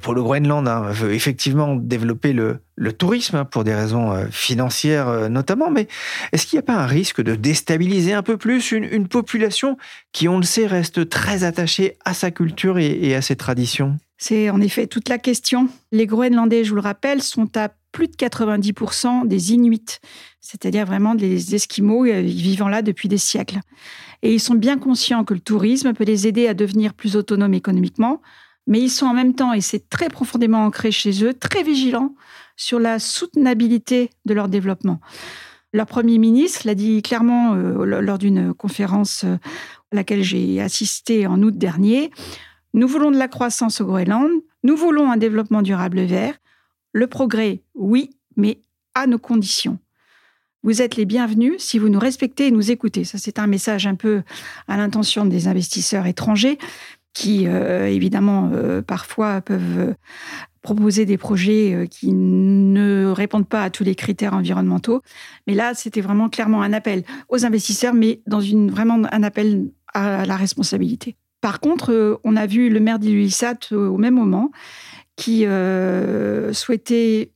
Pour 0.00 0.14
le 0.14 0.22
Groenland, 0.22 0.66
hein, 0.68 0.90
veut 0.90 1.12
effectivement 1.12 1.76
développer 1.76 2.32
le, 2.32 2.60
tourisme 2.92 3.36
hein, 3.36 3.44
pour 3.44 3.64
des 3.64 3.74
raisons 3.74 4.12
euh, 4.12 4.26
financières 4.30 5.08
euh, 5.08 5.28
notamment, 5.28 5.70
mais 5.70 5.88
est-ce 6.32 6.46
qu'il 6.46 6.56
n'y 6.56 6.60
a 6.60 6.66
pas 6.66 6.76
un 6.76 6.86
risque 6.86 7.22
de 7.22 7.34
déstabiliser 7.34 8.12
un 8.12 8.22
peu 8.22 8.36
plus 8.36 8.72
une, 8.72 9.08
population 9.08 9.76
qui, 10.12 10.28
on 10.28 10.38
le 10.38 10.44
sait, 10.44 10.66
reste 10.66 11.08
très 11.08 11.44
attachée 11.44 11.96
à 12.04 12.14
sa 12.14 12.30
culture 12.30 12.78
et, 12.78 13.14
à 13.14 13.22
ses 13.22 13.36
traditions? 13.36 13.96
C'est 14.18 14.50
en 14.50 14.60
effet 14.60 14.86
toute 14.86 15.08
la 15.08 15.18
question. 15.18 15.68
Les 15.92 16.06
Groenlandais, 16.06 16.64
je 16.64 16.70
vous 16.70 16.76
le 16.76 16.82
rappelle, 16.82 17.22
sont 17.22 17.56
à 17.56 17.68
plus 17.92 18.08
de 18.08 18.14
90% 18.14 19.26
des 19.26 19.52
Inuits, 19.52 20.00
c'est-à-dire 20.40 20.84
vraiment 20.84 21.14
des 21.14 21.54
Esquimaux 21.54 22.04
euh, 22.04 22.20
vivant 22.20 22.68
là 22.68 22.82
depuis 22.82 23.08
des 23.08 23.18
siècles. 23.18 23.60
Et 24.22 24.34
ils 24.34 24.40
sont 24.40 24.54
bien 24.54 24.78
conscients 24.78 25.24
que 25.24 25.34
le 25.34 25.40
tourisme 25.40 25.92
peut 25.92 26.04
les 26.04 26.26
aider 26.26 26.46
à 26.48 26.54
devenir 26.54 26.94
plus 26.94 27.16
autonomes 27.16 27.54
économiquement, 27.54 28.20
mais 28.66 28.80
ils 28.80 28.90
sont 28.90 29.06
en 29.06 29.14
même 29.14 29.34
temps, 29.34 29.52
et 29.52 29.60
c'est 29.60 29.88
très 29.88 30.08
profondément 30.08 30.64
ancré 30.64 30.90
chez 30.90 31.24
eux, 31.24 31.34
très 31.34 31.62
vigilants 31.62 32.14
sur 32.56 32.78
la 32.78 32.98
soutenabilité 32.98 34.10
de 34.24 34.34
leur 34.34 34.48
développement. 34.48 35.00
Leur 35.72 35.86
Premier 35.86 36.18
ministre 36.18 36.62
l'a 36.64 36.74
dit 36.74 37.02
clairement 37.02 37.54
euh, 37.54 38.00
lors 38.00 38.18
d'une 38.18 38.54
conférence 38.54 39.24
euh, 39.24 39.36
à 39.92 39.96
laquelle 39.96 40.22
j'ai 40.22 40.60
assisté 40.60 41.26
en 41.26 41.42
août 41.42 41.56
dernier. 41.56 42.10
Nous 42.72 42.88
voulons 42.88 43.10
de 43.10 43.18
la 43.18 43.28
croissance 43.28 43.80
au 43.80 43.86
Groenland, 43.86 44.30
nous 44.62 44.76
voulons 44.76 45.10
un 45.10 45.16
développement 45.16 45.62
durable 45.62 46.00
vert. 46.00 46.34
Le 46.92 47.06
progrès, 47.06 47.62
oui, 47.74 48.10
mais 48.36 48.60
à 48.94 49.06
nos 49.06 49.18
conditions. 49.18 49.78
Vous 50.62 50.82
êtes 50.82 50.96
les 50.96 51.04
bienvenus 51.04 51.62
si 51.62 51.78
vous 51.78 51.88
nous 51.88 52.00
respectez 52.00 52.48
et 52.48 52.50
nous 52.50 52.72
écoutez. 52.72 53.04
Ça, 53.04 53.18
c'est 53.18 53.38
un 53.38 53.46
message 53.46 53.86
un 53.86 53.94
peu 53.94 54.22
à 54.66 54.76
l'intention 54.76 55.24
des 55.24 55.46
investisseurs 55.46 56.06
étrangers 56.06 56.58
qui, 57.16 57.48
euh, 57.48 57.86
évidemment, 57.86 58.50
euh, 58.52 58.82
parfois 58.82 59.40
peuvent 59.40 59.78
euh, 59.78 59.94
proposer 60.60 61.06
des 61.06 61.16
projets 61.16 61.88
qui 61.90 62.12
ne 62.12 63.06
répondent 63.06 63.48
pas 63.48 63.62
à 63.62 63.70
tous 63.70 63.84
les 63.84 63.94
critères 63.94 64.34
environnementaux. 64.34 65.00
Mais 65.46 65.54
là, 65.54 65.72
c'était 65.72 66.02
vraiment 66.02 66.28
clairement 66.28 66.60
un 66.60 66.74
appel 66.74 67.04
aux 67.30 67.46
investisseurs, 67.46 67.94
mais 67.94 68.20
dans 68.26 68.42
une, 68.42 68.70
vraiment 68.70 69.00
un 69.10 69.22
appel 69.22 69.70
à 69.94 70.26
la 70.26 70.36
responsabilité. 70.36 71.16
Par 71.40 71.60
contre, 71.60 72.20
on 72.22 72.36
a 72.36 72.46
vu 72.46 72.68
le 72.68 72.80
maire 72.80 72.98
d'Iluissat 72.98 73.72
au 73.72 73.96
même 73.96 74.14
moment 74.14 74.50
qui 75.14 75.46
souhaitait 76.52 77.30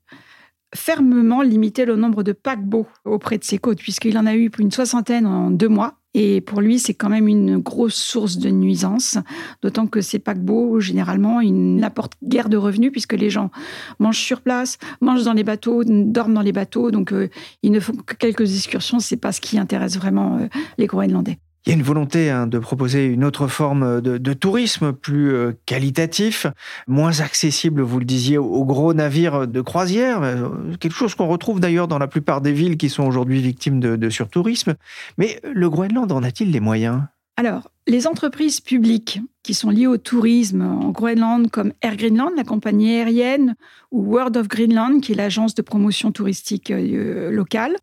fermement 0.74 1.40
limiter 1.40 1.84
le 1.84 1.94
nombre 1.94 2.24
de 2.24 2.32
paquebots 2.32 2.88
auprès 3.04 3.38
de 3.38 3.44
ses 3.44 3.58
côtes, 3.58 3.78
puisqu'il 3.78 4.18
en 4.18 4.26
a 4.26 4.34
eu 4.34 4.50
une 4.58 4.72
soixantaine 4.72 5.26
en 5.26 5.50
deux 5.50 5.68
mois. 5.68 5.99
Et 6.14 6.40
pour 6.40 6.60
lui, 6.60 6.78
c'est 6.78 6.94
quand 6.94 7.08
même 7.08 7.28
une 7.28 7.58
grosse 7.58 7.94
source 7.94 8.38
de 8.38 8.50
nuisance, 8.50 9.18
d'autant 9.62 9.86
que 9.86 10.00
ces 10.00 10.18
paquebots, 10.18 10.80
généralement, 10.80 11.40
ils 11.40 11.76
n'apportent 11.76 12.14
guère 12.22 12.48
de 12.48 12.56
revenus 12.56 12.90
puisque 12.90 13.12
les 13.12 13.30
gens 13.30 13.50
mangent 13.98 14.18
sur 14.18 14.40
place, 14.40 14.78
mangent 15.00 15.24
dans 15.24 15.32
les 15.32 15.44
bateaux, 15.44 15.84
dorment 15.84 16.34
dans 16.34 16.42
les 16.42 16.52
bateaux, 16.52 16.90
donc 16.90 17.12
euh, 17.12 17.28
ils 17.62 17.70
ne 17.70 17.80
font 17.80 17.92
que 17.92 18.14
quelques 18.14 18.54
excursions. 18.54 18.98
C'est 18.98 19.16
pas 19.16 19.32
ce 19.32 19.40
qui 19.40 19.58
intéresse 19.58 19.96
vraiment 19.96 20.38
euh, 20.38 20.48
les 20.78 20.86
Groenlandais. 20.86 21.38
Il 21.66 21.70
y 21.70 21.72
a 21.72 21.76
une 21.76 21.82
volonté 21.82 22.30
hein, 22.30 22.46
de 22.46 22.58
proposer 22.58 23.04
une 23.04 23.22
autre 23.22 23.46
forme 23.46 24.00
de, 24.00 24.32
tourisme 24.32 24.92
plus 24.92 25.34
euh, 25.34 25.52
qualitatif, 25.66 26.46
moins 26.86 27.20
accessible, 27.20 27.82
vous 27.82 27.98
le 27.98 28.06
disiez, 28.06 28.38
aux 28.38 28.64
gros 28.64 28.94
navires 28.94 29.46
de 29.46 29.60
croisière, 29.60 30.22
euh, 30.22 30.48
quelque 30.80 30.94
chose 30.94 31.14
qu'on 31.14 31.28
retrouve 31.28 31.60
d'ailleurs 31.60 31.86
dans 31.86 31.98
la 31.98 32.08
plupart 32.08 32.40
des 32.40 32.52
villes 32.52 32.78
qui 32.78 32.88
sont 32.88 33.04
aujourd'hui 33.04 33.42
victimes 33.42 33.80
de, 33.80 34.10
surtourisme. 34.10 34.74
Mais 35.18 35.40
le 35.44 35.68
Groenland 35.68 36.10
en 36.10 36.22
a-t-il 36.22 36.50
les 36.50 36.60
moyens? 36.60 37.02
Alors, 37.36 37.70
les 37.86 38.06
entreprises 38.06 38.60
publiques 38.60 39.20
qui 39.42 39.54
sont 39.54 39.70
liées 39.70 39.86
au 39.86 39.96
tourisme 39.98 40.62
en 40.62 40.90
Groenland, 40.90 41.50
comme 41.50 41.72
Air 41.82 41.96
Greenland, 41.96 42.32
la 42.36 42.44
compagnie 42.44 42.96
aérienne, 42.96 43.54
ou 43.90 44.02
World 44.02 44.36
of 44.36 44.48
Greenland, 44.48 45.00
qui 45.00 45.12
est 45.12 45.14
l'agence 45.14 45.54
de 45.54 45.62
promotion 45.62 46.12
touristique 46.12 46.70
euh, 46.70 47.30
locale, 47.30 47.76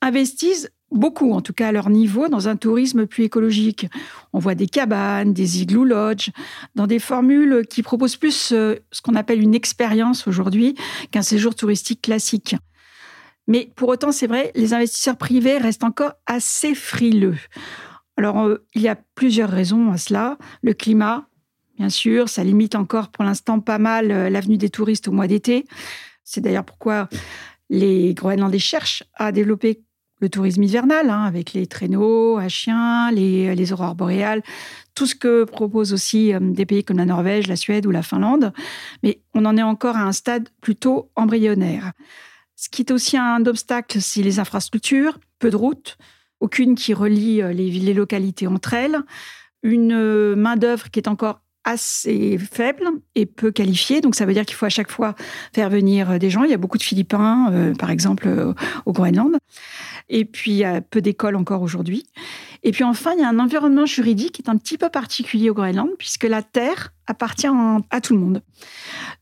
investissent 0.00 0.70
beaucoup, 0.94 1.32
en 1.32 1.40
tout 1.40 1.52
cas 1.52 1.68
à 1.68 1.72
leur 1.72 1.90
niveau, 1.90 2.28
dans 2.28 2.48
un 2.48 2.56
tourisme 2.56 3.06
plus 3.06 3.24
écologique. 3.24 3.86
On 4.32 4.38
voit 4.38 4.54
des 4.54 4.66
cabanes, 4.66 5.32
des 5.32 5.62
igloo 5.62 5.84
lodges, 5.84 6.30
dans 6.74 6.86
des 6.86 6.98
formules 6.98 7.66
qui 7.68 7.82
proposent 7.82 8.16
plus 8.16 8.52
euh, 8.52 8.76
ce 8.90 9.02
qu'on 9.02 9.14
appelle 9.14 9.42
une 9.42 9.54
expérience 9.54 10.26
aujourd'hui 10.26 10.74
qu'un 11.10 11.22
séjour 11.22 11.54
touristique 11.54 12.02
classique. 12.02 12.56
Mais 13.46 13.70
pour 13.76 13.88
autant, 13.90 14.12
c'est 14.12 14.26
vrai, 14.26 14.52
les 14.54 14.72
investisseurs 14.72 15.16
privés 15.16 15.58
restent 15.58 15.84
encore 15.84 16.12
assez 16.26 16.74
frileux. 16.74 17.36
Alors, 18.16 18.44
euh, 18.44 18.64
il 18.74 18.82
y 18.82 18.88
a 18.88 18.96
plusieurs 19.14 19.50
raisons 19.50 19.90
à 19.90 19.98
cela. 19.98 20.38
Le 20.62 20.72
climat, 20.72 21.26
bien 21.76 21.88
sûr, 21.88 22.28
ça 22.28 22.44
limite 22.44 22.74
encore 22.74 23.10
pour 23.10 23.24
l'instant 23.24 23.60
pas 23.60 23.78
mal 23.78 24.10
euh, 24.10 24.30
l'avenue 24.30 24.56
des 24.56 24.70
touristes 24.70 25.08
au 25.08 25.12
mois 25.12 25.26
d'été. 25.26 25.66
C'est 26.22 26.40
d'ailleurs 26.40 26.64
pourquoi 26.64 27.08
les 27.68 28.14
Groenlandais 28.14 28.58
cherchent 28.58 29.02
à 29.14 29.32
développer 29.32 29.82
le 30.20 30.28
tourisme 30.28 30.62
hivernal, 30.62 31.10
hein, 31.10 31.24
avec 31.24 31.52
les 31.52 31.66
traîneaux 31.66 32.38
à 32.38 32.48
chiens, 32.48 33.10
les, 33.10 33.54
les, 33.54 33.72
aurores 33.72 33.94
boréales, 33.94 34.42
tout 34.94 35.06
ce 35.06 35.14
que 35.14 35.44
proposent 35.44 35.92
aussi 35.92 36.32
euh, 36.32 36.38
des 36.40 36.66
pays 36.66 36.84
comme 36.84 36.98
la 36.98 37.04
Norvège, 37.04 37.46
la 37.46 37.56
Suède 37.56 37.86
ou 37.86 37.90
la 37.90 38.02
Finlande. 38.02 38.52
Mais 39.02 39.20
on 39.34 39.44
en 39.44 39.56
est 39.56 39.62
encore 39.62 39.96
à 39.96 40.02
un 40.02 40.12
stade 40.12 40.48
plutôt 40.60 41.10
embryonnaire. 41.16 41.92
Ce 42.56 42.68
qui 42.68 42.82
est 42.82 42.92
aussi 42.92 43.16
un 43.16 43.44
obstacle, 43.46 44.00
c'est 44.00 44.22
les 44.22 44.38
infrastructures, 44.38 45.18
peu 45.38 45.50
de 45.50 45.56
routes, 45.56 45.98
aucune 46.40 46.74
qui 46.74 46.94
relie 46.94 47.42
euh, 47.42 47.52
les, 47.52 47.70
les 47.70 47.94
localités 47.94 48.46
entre 48.46 48.74
elles, 48.74 48.98
une 49.62 49.92
euh, 49.92 50.36
main-d'œuvre 50.36 50.90
qui 50.90 51.00
est 51.00 51.08
encore 51.08 51.40
assez 51.64 52.38
faible 52.38 52.84
et 53.14 53.26
peu 53.26 53.50
qualifié. 53.50 54.00
Donc, 54.00 54.14
ça 54.14 54.26
veut 54.26 54.34
dire 54.34 54.44
qu'il 54.44 54.56
faut 54.56 54.66
à 54.66 54.70
chaque 54.70 54.90
fois 54.90 55.14
faire 55.52 55.70
venir 55.70 56.10
euh, 56.10 56.18
des 56.18 56.30
gens. 56.30 56.44
Il 56.44 56.50
y 56.50 56.54
a 56.54 56.58
beaucoup 56.58 56.78
de 56.78 56.82
Philippins, 56.82 57.50
euh, 57.52 57.74
par 57.74 57.90
exemple, 57.90 58.28
euh, 58.28 58.52
au 58.86 58.92
Groenland. 58.92 59.36
Et 60.10 60.26
puis, 60.26 60.50
il 60.52 60.56
y 60.58 60.64
a 60.64 60.82
peu 60.82 61.00
d'écoles 61.00 61.36
encore 61.36 61.62
aujourd'hui. 61.62 62.06
Et 62.62 62.72
puis, 62.72 62.84
enfin, 62.84 63.12
il 63.16 63.20
y 63.20 63.24
a 63.24 63.28
un 63.28 63.38
environnement 63.38 63.86
juridique 63.86 64.32
qui 64.32 64.42
est 64.42 64.50
un 64.50 64.56
petit 64.56 64.78
peu 64.78 64.90
particulier 64.90 65.50
au 65.50 65.54
Groenland, 65.54 65.88
puisque 65.98 66.24
la 66.24 66.42
terre 66.42 66.92
appartient 67.06 67.48
à 67.90 68.00
tout 68.00 68.14
le 68.14 68.20
monde. 68.20 68.42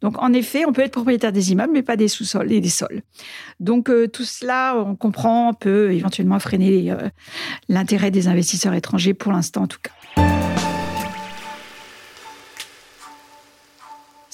Donc, 0.01 0.21
en 0.21 0.33
effet, 0.33 0.65
on 0.67 0.73
peut 0.73 0.83
être 0.83 0.93
propriétaire 0.93 1.33
des 1.33 1.53
immeubles, 1.53 1.73
mais 1.73 1.83
pas 1.83 1.97
des 1.97 2.09
sous-sols 2.09 2.53
et 2.53 2.61
des 2.61 2.69
sols. 2.69 3.03
Donc, 3.59 3.91
tout 4.13 4.25
cela, 4.25 4.77
on 4.77 4.95
comprend, 4.95 5.55
peut 5.55 5.93
éventuellement 5.93 6.39
freiner 6.39 6.95
l'intérêt 7.69 8.13
des 8.13 8.29
investisseurs 8.29 8.75
étrangers, 8.75 9.15
pour 9.15 9.33
l'instant 9.33 9.63
en 9.63 9.67
tout 9.67 9.81
cas. 9.83 10.52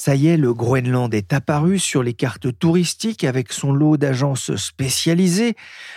Ça 0.09 0.15
y 0.15 0.29
est, 0.29 0.39
le 0.39 0.55
Groenland 0.55 1.13
est 1.13 1.35
apparu 1.35 1.79
sur 1.79 2.03
les 2.03 2.15
cartes 2.15 2.59
touristiques 2.59 3.25
avec 3.25 3.53
son 3.53 3.73
lot 3.73 3.99
d'agences 3.99 4.57
spécialisées, 4.57 5.55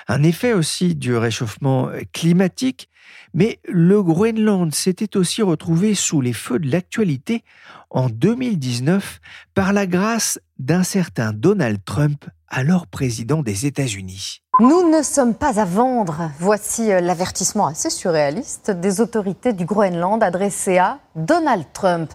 un 0.10 0.22
effet 0.24 0.52
aussi 0.52 0.96
du 0.96 1.16
réchauffement 1.16 1.88
climatique, 2.12 2.90
mais 3.34 3.62
le 3.70 4.04
Groenland 4.04 4.76
s'était 4.76 5.16
aussi 5.16 5.42
retrouvé 5.42 5.96
sous 5.96 6.20
les 6.20 6.34
feux 6.34 6.60
de 6.60 6.70
l'actualité 6.70 7.46
en 7.90 8.10
2019 8.10 9.22
par 9.54 9.72
la 9.72 9.88
grâce 9.88 10.42
d'un 10.60 10.84
certain 10.84 11.32
Donald 11.32 11.80
Trump, 11.86 12.26
alors 12.50 12.88
président 12.88 13.42
des 13.44 13.66
États-Unis. 13.66 14.42
Nous 14.60 14.92
ne 14.92 15.04
sommes 15.04 15.36
pas 15.36 15.58
à 15.58 15.64
vendre. 15.64 16.30
Voici 16.38 16.92
euh, 16.92 17.00
l'avertissement 17.00 17.68
assez 17.68 17.90
surréaliste 17.90 18.72
des 18.72 19.00
autorités 19.00 19.54
du 19.54 19.64
Groenland 19.64 20.22
adressé 20.22 20.78
à 20.80 21.00
Donald 21.16 21.64
Trump. 21.72 22.12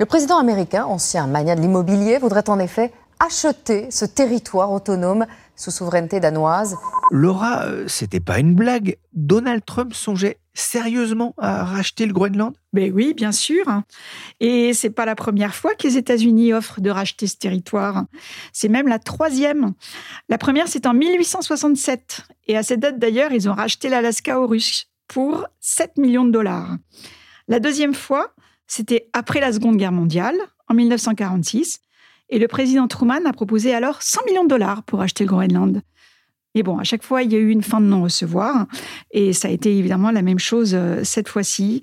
Le 0.00 0.06
président 0.06 0.38
américain, 0.38 0.84
ancien 0.84 1.26
mania 1.26 1.56
de 1.56 1.60
l'immobilier, 1.60 2.18
voudrait 2.18 2.48
en 2.48 2.60
effet 2.60 2.92
acheter 3.18 3.90
ce 3.90 4.04
territoire 4.04 4.70
autonome 4.70 5.26
sous 5.56 5.72
souveraineté 5.72 6.20
danoise. 6.20 6.76
Laura, 7.10 7.64
euh, 7.64 7.88
c'était 7.88 8.20
pas 8.20 8.38
une 8.38 8.54
blague. 8.54 8.96
Donald 9.12 9.64
Trump 9.64 9.92
songeait 9.92 10.38
sérieusement 10.54 11.34
à 11.36 11.64
racheter 11.64 12.06
le 12.06 12.12
Groenland? 12.12 12.54
Ben 12.72 12.92
oui, 12.94 13.12
bien 13.12 13.32
sûr. 13.32 13.64
Et 14.38 14.72
c'est 14.72 14.90
pas 14.90 15.04
la 15.04 15.16
première 15.16 15.56
fois 15.56 15.74
que 15.74 15.88
les 15.88 15.96
États-Unis 15.96 16.52
offrent 16.52 16.80
de 16.80 16.90
racheter 16.90 17.26
ce 17.26 17.36
territoire. 17.36 18.04
C'est 18.52 18.68
même 18.68 18.86
la 18.86 19.00
troisième. 19.00 19.72
La 20.28 20.38
première, 20.38 20.68
c'est 20.68 20.86
en 20.86 20.94
1867. 20.94 22.20
Et 22.46 22.56
à 22.56 22.62
cette 22.62 22.78
date 22.78 23.00
d'ailleurs, 23.00 23.32
ils 23.32 23.48
ont 23.48 23.54
racheté 23.54 23.88
l'Alaska 23.88 24.38
aux 24.38 24.46
Russes 24.46 24.86
pour 25.08 25.44
7 25.58 25.96
millions 25.96 26.24
de 26.24 26.30
dollars. 26.30 26.76
La 27.48 27.58
deuxième 27.58 27.94
fois, 27.94 28.32
c'était 28.68 29.08
après 29.12 29.40
la 29.40 29.52
Seconde 29.52 29.76
Guerre 29.76 29.92
mondiale, 29.92 30.36
en 30.68 30.74
1946. 30.74 31.80
Et 32.30 32.38
le 32.38 32.46
président 32.46 32.86
Truman 32.86 33.24
a 33.26 33.32
proposé 33.32 33.74
alors 33.74 34.02
100 34.02 34.20
millions 34.26 34.44
de 34.44 34.48
dollars 34.48 34.82
pour 34.84 35.00
acheter 35.00 35.24
le 35.24 35.28
Groenland. 35.28 35.82
Et 36.54 36.62
bon, 36.62 36.78
à 36.78 36.84
chaque 36.84 37.02
fois, 37.02 37.22
il 37.22 37.32
y 37.32 37.36
a 37.36 37.38
eu 37.38 37.50
une 37.50 37.62
fin 37.62 37.80
de 37.80 37.86
non-recevoir. 37.86 38.66
Et 39.10 39.32
ça 39.32 39.48
a 39.48 39.50
été 39.50 39.76
évidemment 39.76 40.10
la 40.10 40.22
même 40.22 40.38
chose 40.38 40.72
euh, 40.74 41.02
cette 41.04 41.28
fois-ci, 41.28 41.82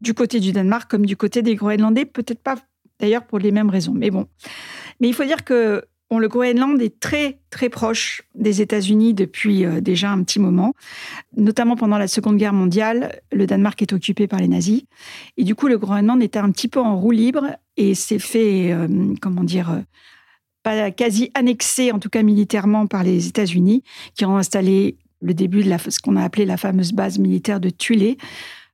du 0.00 0.14
côté 0.14 0.38
du 0.38 0.52
Danemark 0.52 0.90
comme 0.90 1.06
du 1.06 1.16
côté 1.16 1.42
des 1.42 1.54
Groenlandais. 1.54 2.04
Peut-être 2.04 2.42
pas 2.42 2.56
d'ailleurs 3.00 3.24
pour 3.24 3.38
les 3.38 3.52
mêmes 3.52 3.70
raisons. 3.70 3.92
Mais 3.94 4.10
bon. 4.10 4.26
Mais 5.00 5.08
il 5.08 5.14
faut 5.14 5.24
dire 5.24 5.44
que 5.44 5.84
le 6.10 6.28
Groenland 6.28 6.80
est 6.80 7.00
très, 7.00 7.38
très 7.50 7.68
proche 7.68 8.22
des 8.34 8.62
États-Unis 8.62 9.14
depuis 9.14 9.64
euh, 9.64 9.80
déjà 9.80 10.10
un 10.10 10.22
petit 10.22 10.38
moment. 10.38 10.72
Notamment 11.36 11.76
pendant 11.76 11.98
la 11.98 12.08
Seconde 12.08 12.36
Guerre 12.36 12.52
mondiale, 12.52 13.20
le 13.32 13.46
Danemark 13.46 13.80
est 13.82 13.92
occupé 13.92 14.26
par 14.26 14.38
les 14.38 14.48
nazis. 14.48 14.84
Et 15.36 15.44
du 15.44 15.54
coup, 15.54 15.66
le 15.66 15.78
Groenland 15.78 16.22
était 16.22 16.38
un 16.38 16.50
petit 16.50 16.68
peu 16.68 16.80
en 16.80 16.96
roue 16.96 17.10
libre 17.10 17.44
et 17.76 17.94
s'est 17.94 18.18
fait, 18.18 18.72
euh, 18.72 19.14
comment 19.20 19.44
dire, 19.44 19.82
pas 20.62 20.90
quasi 20.90 21.30
annexé, 21.34 21.92
en 21.92 21.98
tout 21.98 22.08
cas 22.08 22.22
militairement, 22.22 22.86
par 22.86 23.02
les 23.02 23.28
États-Unis, 23.28 23.82
qui 24.14 24.24
ont 24.24 24.36
installé 24.36 24.96
le 25.20 25.34
début 25.34 25.62
de 25.62 25.76
ce 25.88 25.98
qu'on 26.00 26.16
a 26.16 26.22
appelé 26.22 26.44
la 26.44 26.56
fameuse 26.56 26.92
base 26.92 27.18
militaire 27.18 27.60
de 27.60 27.70
Tulé, 27.70 28.16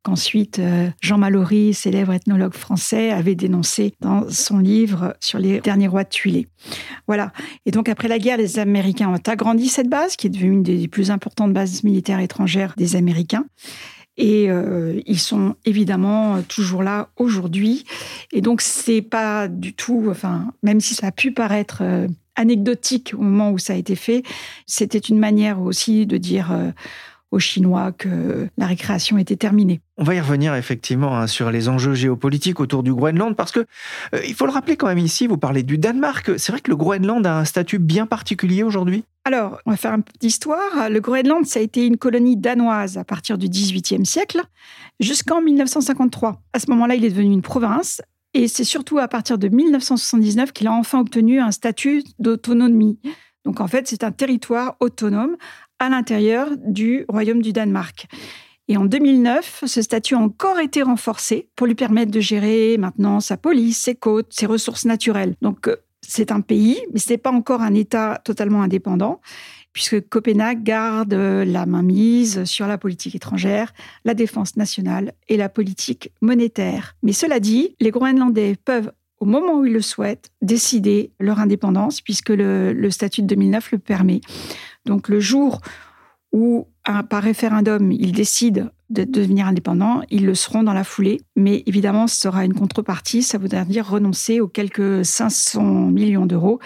qu'ensuite 0.03 0.59
euh, 0.59 0.89
Jean 1.01 1.19
Mallory, 1.19 1.75
célèbre 1.75 2.13
ethnologue 2.13 2.55
français, 2.55 3.11
avait 3.11 3.35
dénoncé 3.35 3.95
dans 4.01 4.29
son 4.29 4.59
livre 4.59 5.15
sur 5.21 5.39
les 5.39 5.61
derniers 5.61 5.89
rois 5.89 6.05
de 6.05 6.09
Tulé. 6.09 6.49
Voilà. 7.07 7.33
Et 7.67 7.71
donc 7.71 7.89
après 7.89 8.09
la 8.09 8.19
guerre, 8.19 8.37
les 8.37 8.59
Américains 8.59 9.09
ont 9.09 9.31
agrandi 9.31 9.69
cette 9.69 9.89
base, 9.89 10.17
qui 10.17 10.27
est 10.27 10.31
devenue 10.31 10.53
une 10.53 10.63
des 10.63 10.89
plus 10.89 11.11
importantes 11.11 11.53
bases 11.53 11.85
militaires 11.85 12.21
étrangères 12.21 12.75
des 12.77 12.97
Américains. 12.97 13.45
Et 14.19 14.51
euh, 14.51 15.01
ils 15.07 15.19
sont 15.19 15.57
évidemment 15.65 16.43
toujours 16.43 16.83
là 16.83 17.09
aujourd'hui. 17.17 17.85
Et 18.33 18.43
donc, 18.43 18.61
c'est 18.61 19.01
pas 19.01 19.49
du 19.49 19.73
tout, 19.73 20.07
enfin, 20.11 20.53
même 20.63 20.81
si 20.81 20.95
ça 20.95 21.07
a 21.07 21.13
pu 21.13 21.33
paraître 21.33 21.79
euh, 21.81 22.09
anecdotique 22.37 23.15
au 23.17 23.23
moment 23.23 23.51
où 23.51 23.59
ça 23.59 23.73
a 23.73 23.77
été 23.77 23.97
fait, 23.97 24.23
c'était 24.67 24.99
une 24.99 25.19
manière 25.19 25.63
aussi 25.63 26.07
de 26.07 26.19
dire 26.19 26.53
aux 27.33 27.39
Chinois 27.39 27.91
que 27.93 28.49
la 28.57 28.67
récréation 28.67 29.19
était 29.19 29.37
terminée. 29.37 29.81
On 29.97 30.05
va 30.05 30.15
y 30.15 30.21
revenir 30.21 30.55
effectivement 30.55 31.17
hein, 31.17 31.27
sur 31.27 31.51
les 31.51 31.69
enjeux 31.69 31.95
géopolitiques 31.95 32.61
autour 32.61 32.83
du 32.83 32.95
Groenland 32.95 33.35
parce 33.35 33.51
que 33.51 33.61
euh, 34.15 34.21
il 34.27 34.35
faut 34.35 34.47
le 34.47 34.53
rappeler 34.53 34.77
quand 34.77 34.87
même 34.87 34.99
ici, 34.99 35.27
vous 35.27 35.39
parlez 35.39 35.63
du 35.63 35.79
Danemark, 35.79 36.31
c'est 36.39 36.53
vrai 36.53 36.61
que 36.61 36.71
le 36.71 36.77
Groenland 36.77 37.27
a 37.27 37.39
un 37.39 37.45
statut 37.45 37.79
bien 37.79 38.07
particulier 38.07 38.63
aujourd'hui? 38.63 39.05
Alors, 39.25 39.59
on 39.67 39.71
va 39.71 39.77
faire 39.77 39.93
un 39.93 40.01
peu 40.01 40.13
d'histoire. 40.21 40.91
Le 40.91 41.01
Groenland, 41.01 41.47
ça 41.47 41.61
a 41.61 41.63
été 41.63 41.87
une 41.87 41.97
colonie 41.97 42.37
danoise 42.37 42.99
à 42.99 43.05
partir 43.05 43.39
du 43.39 43.49
XVIIIe 43.49 44.05
siècle 44.05 44.43
jusqu'en 45.01 45.41
1953. 45.41 46.43
À 46.53 46.59
ce 46.59 46.69
moment-là, 46.71 46.97
il 46.97 47.05
est 47.05 47.11
devenu 47.11 47.33
une 47.33 47.43
province 47.43 48.03
et 48.35 48.49
c'est 48.49 48.65
surtout 48.65 48.99
à 48.99 49.09
partir 49.09 49.39
de 49.39 49.49
1979 49.49 50.53
qu'il 50.53 50.67
a 50.67 50.73
enfin 50.73 51.01
obtenu 51.01 51.41
un 51.41 51.51
statut 51.51 52.03
d'autonomie. 52.19 52.99
Donc 53.45 53.61
en 53.61 53.67
fait, 53.67 53.89
c'est 53.89 54.05
un 54.05 54.13
territoire 54.13 54.77
autonome 54.81 55.37
à 55.83 55.89
l'intérieur 55.89 56.49
du 56.65 57.05
Royaume 57.09 57.43
du 57.43 57.53
Danemark. 57.53 58.07
Et 58.69 58.77
en 58.77 58.85
2009, 58.85 59.65
ce 59.67 59.83
statut 59.83 60.15
a 60.15 60.19
encore 60.19 60.61
été 60.61 60.81
renforcé 60.81 61.49
pour 61.57 61.67
lui 61.67 61.75
permettre 61.75 62.13
de 62.13 62.21
gérer 62.21 62.77
maintenant 62.79 63.19
sa 63.19 63.37
police, 63.37 63.83
ses 63.83 63.97
côtes, 63.97 64.29
ses 64.31 64.47
ressources 64.47 64.85
naturelles. 64.85 65.35
Donc 65.43 65.67
euh, 65.67 65.75
c'est 66.01 66.31
un 66.31 66.41
pays, 66.41 66.81
mais 66.93 67.01
ce 67.01 67.11
n'est 67.11 67.19
pas 67.19 67.33
encore 67.33 67.63
un 67.63 67.75
État 67.75 68.21
totalement 68.25 68.63
indépendant, 68.63 69.21
puisque 69.73 70.09
Copenhague 70.09 70.63
garde 70.63 71.15
la 71.15 71.67
mainmise 71.67 72.45
sur 72.45 72.69
la 72.69 72.79
politique 72.79 73.17
étrangère, 73.17 73.75
la 74.05 74.15
défense 74.15 74.57
nationale 74.57 75.13
et 75.29 75.37
la 75.37 75.49
politique 75.49 76.13
monétaire. 76.21 76.95
Mais 77.03 77.13
cela 77.13 77.41
dit, 77.41 77.75
les 77.81 77.91
Groenlandais 77.91 78.57
peuvent 78.65 78.93
au 79.19 79.25
moment 79.25 79.59
où 79.59 79.67
ils 79.67 79.73
le 79.73 79.81
souhaitent, 79.81 80.31
décider 80.43 81.13
leur 81.21 81.39
indépendance, 81.39 82.01
puisque 82.01 82.31
le 82.31 82.91
statut 82.91 83.23
de 83.23 83.29
2009 83.29 83.71
le 83.71 83.79
permet. 83.79 84.21
Donc 84.87 85.09
le 85.09 85.21
jour 85.21 85.61
où, 86.33 86.67
par 87.09 87.23
référendum, 87.23 87.93
ils 87.93 88.13
décident 88.13 88.71
de 88.91 89.05
devenir 89.05 89.47
indépendants, 89.47 90.03
ils 90.11 90.27
le 90.27 90.35
seront 90.35 90.63
dans 90.63 90.73
la 90.73 90.85
foulée. 90.85 91.21
Mais 91.37 91.63
évidemment, 91.67 92.07
ce 92.07 92.21
sera 92.21 92.45
une 92.45 92.55
contrepartie, 92.55 93.23
ça 93.23 93.39
voudrait 93.39 93.65
dire 93.65 93.89
renoncer 93.89 94.41
aux 94.41 94.49
quelques 94.49 95.05
500 95.05 95.63
millions 95.63 96.27
d'euros 96.27 96.59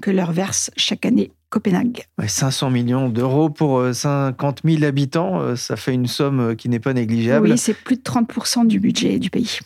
que 0.00 0.10
leur 0.10 0.32
verse 0.32 0.70
chaque 0.76 1.06
année 1.06 1.32
Copenhague. 1.50 2.06
500 2.26 2.70
millions 2.70 3.08
d'euros 3.10 3.50
pour 3.50 3.84
50 3.92 4.62
euh, 4.64 4.70
000 4.70 4.84
habitants, 4.84 5.40
euh, 5.40 5.54
ça 5.54 5.76
fait 5.76 5.92
une 5.92 6.06
somme 6.06 6.40
euh, 6.40 6.54
qui 6.54 6.70
n'est 6.70 6.80
pas 6.80 6.94
négligeable. 6.94 7.50
Oui, 7.50 7.58
c'est 7.58 7.74
plus 7.74 7.96
de 7.96 8.02
30% 8.02 8.66
du 8.66 8.80
budget 8.80 9.18
du 9.18 9.28
pays. 9.28 9.58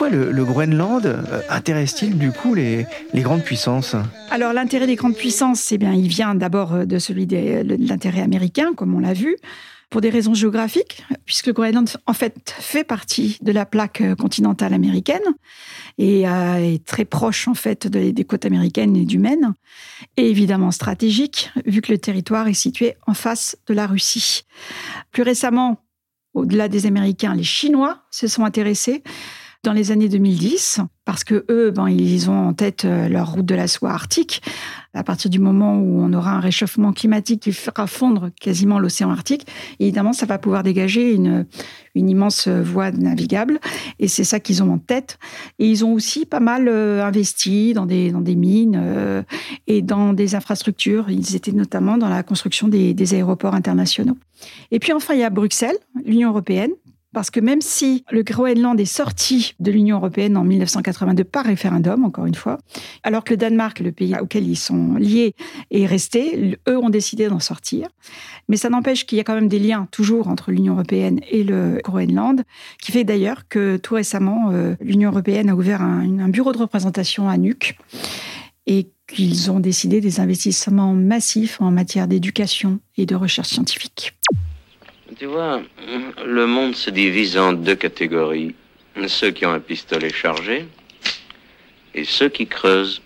Pourquoi 0.00 0.16
le, 0.16 0.44
Groenland 0.46 1.04
euh, 1.04 1.42
intéresse-t-il 1.50 2.16
du 2.16 2.32
coup 2.32 2.54
les, 2.54 2.86
grandes 3.16 3.42
puissances 3.42 3.96
Alors 4.30 4.54
l'intérêt 4.54 4.86
des 4.86 4.96
grandes 4.96 5.14
puissances, 5.14 5.60
c'est 5.60 5.76
bien, 5.76 5.92
il 5.92 6.08
vient 6.08 6.34
d'abord 6.34 6.72
euh, 6.72 6.84
de 6.86 6.98
celui 6.98 7.26
de 7.26 7.76
l'intérêt 7.86 8.22
américain, 8.22 8.72
comme 8.74 8.94
on 8.94 9.00
l'a 9.00 9.12
vu, 9.12 9.36
pour 9.90 10.00
des 10.00 10.08
raisons 10.08 10.32
géographiques, 10.32 11.04
puisque 11.26 11.48
le 11.48 11.52
Groenland 11.52 11.86
en 12.06 12.14
fait 12.14 12.54
fait 12.58 12.82
partie 12.82 13.36
de 13.42 13.52
la 13.52 13.66
plaque 13.66 14.00
euh, 14.00 14.14
continentale 14.14 14.72
américaine 14.72 15.20
et 15.98 16.22
est 16.22 16.82
très 16.86 17.04
proche 17.04 17.46
en 17.46 17.52
fait 17.52 17.86
des 17.86 18.24
côtes 18.24 18.46
américaines 18.46 18.96
et 18.96 19.04
du 19.04 19.18
Maine, 19.18 19.52
et 20.16 20.30
évidemment 20.30 20.70
stratégique 20.70 21.50
vu 21.66 21.82
que 21.82 21.92
le 21.92 21.98
territoire 21.98 22.48
est 22.48 22.54
situé 22.54 22.94
en 23.06 23.12
face 23.12 23.58
de 23.66 23.74
la 23.74 23.86
Russie. 23.86 24.46
Plus 25.12 25.24
récemment, 25.24 25.84
au-delà 26.32 26.68
des 26.68 26.86
Américains, 26.86 27.34
les 27.34 27.42
Chinois 27.42 27.98
se 28.10 28.28
sont 28.28 28.46
intéressés 28.46 29.02
dans 29.62 29.72
les 29.74 29.90
années 29.90 30.08
2010, 30.08 30.80
parce 31.04 31.22
que 31.22 31.44
eux, 31.50 31.70
ben, 31.70 31.88
ils 31.88 32.30
ont 32.30 32.48
en 32.48 32.54
tête 32.54 32.86
euh, 32.86 33.08
leur 33.08 33.32
route 33.32 33.44
de 33.44 33.54
la 33.54 33.68
soie 33.68 33.90
arctique. 33.90 34.42
À 34.94 35.04
partir 35.04 35.30
du 35.30 35.38
moment 35.38 35.78
où 35.78 36.00
on 36.00 36.12
aura 36.14 36.32
un 36.32 36.40
réchauffement 36.40 36.92
climatique 36.92 37.42
qui 37.42 37.52
fera 37.52 37.86
fondre 37.86 38.30
quasiment 38.40 38.80
l'océan 38.80 39.10
Arctique, 39.10 39.46
évidemment, 39.78 40.12
ça 40.12 40.26
va 40.26 40.38
pouvoir 40.38 40.64
dégager 40.64 41.12
une, 41.12 41.46
immense 41.94 42.48
voie 42.48 42.90
navigable. 42.90 43.60
Et 44.00 44.08
c'est 44.08 44.24
ça 44.24 44.40
qu'ils 44.40 44.64
ont 44.64 44.72
en 44.72 44.78
tête. 44.78 45.18
Et 45.60 45.68
ils 45.68 45.84
ont 45.84 45.92
aussi 45.92 46.26
pas 46.26 46.40
mal 46.40 46.66
euh, 46.66 47.04
investi 47.04 47.72
dans 47.72 47.86
des, 47.86 48.12
mines 48.34 48.80
euh, 48.82 49.22
et 49.68 49.80
dans 49.80 50.12
des 50.12 50.34
infrastructures. 50.34 51.08
Ils 51.08 51.36
étaient 51.36 51.52
notamment 51.52 51.96
dans 51.96 52.08
la 52.08 52.24
construction 52.24 52.66
des 52.66 53.14
aéroports 53.14 53.54
internationaux. 53.54 54.16
Et 54.70 54.80
puis 54.80 54.92
enfin, 54.92 55.14
il 55.14 55.20
y 55.20 55.24
a 55.24 55.30
Bruxelles, 55.30 55.78
l'Union 56.04 56.30
européenne, 56.30 56.72
parce 57.12 57.30
que 57.30 57.40
même 57.40 57.60
si 57.60 58.04
le 58.10 58.22
Groenland 58.22 58.78
est 58.78 58.84
sorti 58.84 59.54
de 59.58 59.72
l'Union 59.72 59.96
européenne 59.96 60.36
en 60.36 60.44
1982 60.44 61.24
par 61.24 61.44
référendum, 61.44 62.04
encore 62.04 62.26
une 62.26 62.34
fois, 62.34 62.58
alors 63.02 63.24
que 63.24 63.32
le 63.32 63.36
Danemark, 63.36 63.80
le 63.80 63.90
pays 63.90 64.14
auquel 64.20 64.46
ils 64.46 64.56
sont 64.56 64.94
liés, 64.94 65.34
est 65.70 65.86
resté, 65.86 66.58
eux 66.68 66.78
ont 66.78 66.90
décidé 66.90 67.28
d'en 67.28 67.40
sortir. 67.40 67.88
Mais 68.48 68.56
ça 68.56 68.68
n'empêche 68.68 69.06
qu'il 69.06 69.18
y 69.18 69.20
a 69.20 69.24
quand 69.24 69.34
même 69.34 69.48
des 69.48 69.58
liens 69.58 69.88
toujours 69.90 70.28
entre 70.28 70.52
l'Union 70.52 70.74
européenne 70.74 71.20
et 71.30 71.42
le 71.42 71.80
Groenland, 71.82 72.42
qui 72.80 72.92
fait 72.92 73.04
d'ailleurs 73.04 73.48
que 73.48 73.76
tout 73.76 73.94
récemment, 73.94 74.50
euh, 74.52 74.74
l'Union 74.80 75.10
européenne 75.10 75.50
a 75.50 75.54
ouvert 75.54 75.82
un, 75.82 76.28
bureau 76.28 76.52
de 76.52 76.58
représentation 76.58 77.28
à 77.28 77.36
Nuuk 77.38 77.76
et 78.66 78.88
qu'ils 79.08 79.50
ont 79.50 79.58
décidé 79.58 80.00
des 80.00 80.20
investissements 80.20 80.94
massifs 80.94 81.60
en 81.60 81.72
matière 81.72 82.06
d'éducation 82.06 82.78
et 82.96 83.06
de 83.06 83.16
recherche 83.16 83.48
scientifique. 83.48 84.14
Tu 85.20 85.26
vois, 85.26 85.60
le 86.24 86.46
monde 86.46 86.74
se 86.74 86.88
divise 86.88 87.36
en 87.36 87.52
deux 87.52 87.74
catégories. 87.74 88.54
Ceux 89.06 89.30
qui 89.30 89.44
ont 89.44 89.52
un 89.52 89.60
pistolet 89.60 90.08
chargé 90.08 90.66
et 91.92 92.04
ceux 92.04 92.30
qui 92.30 92.46
creusent. 92.46 93.02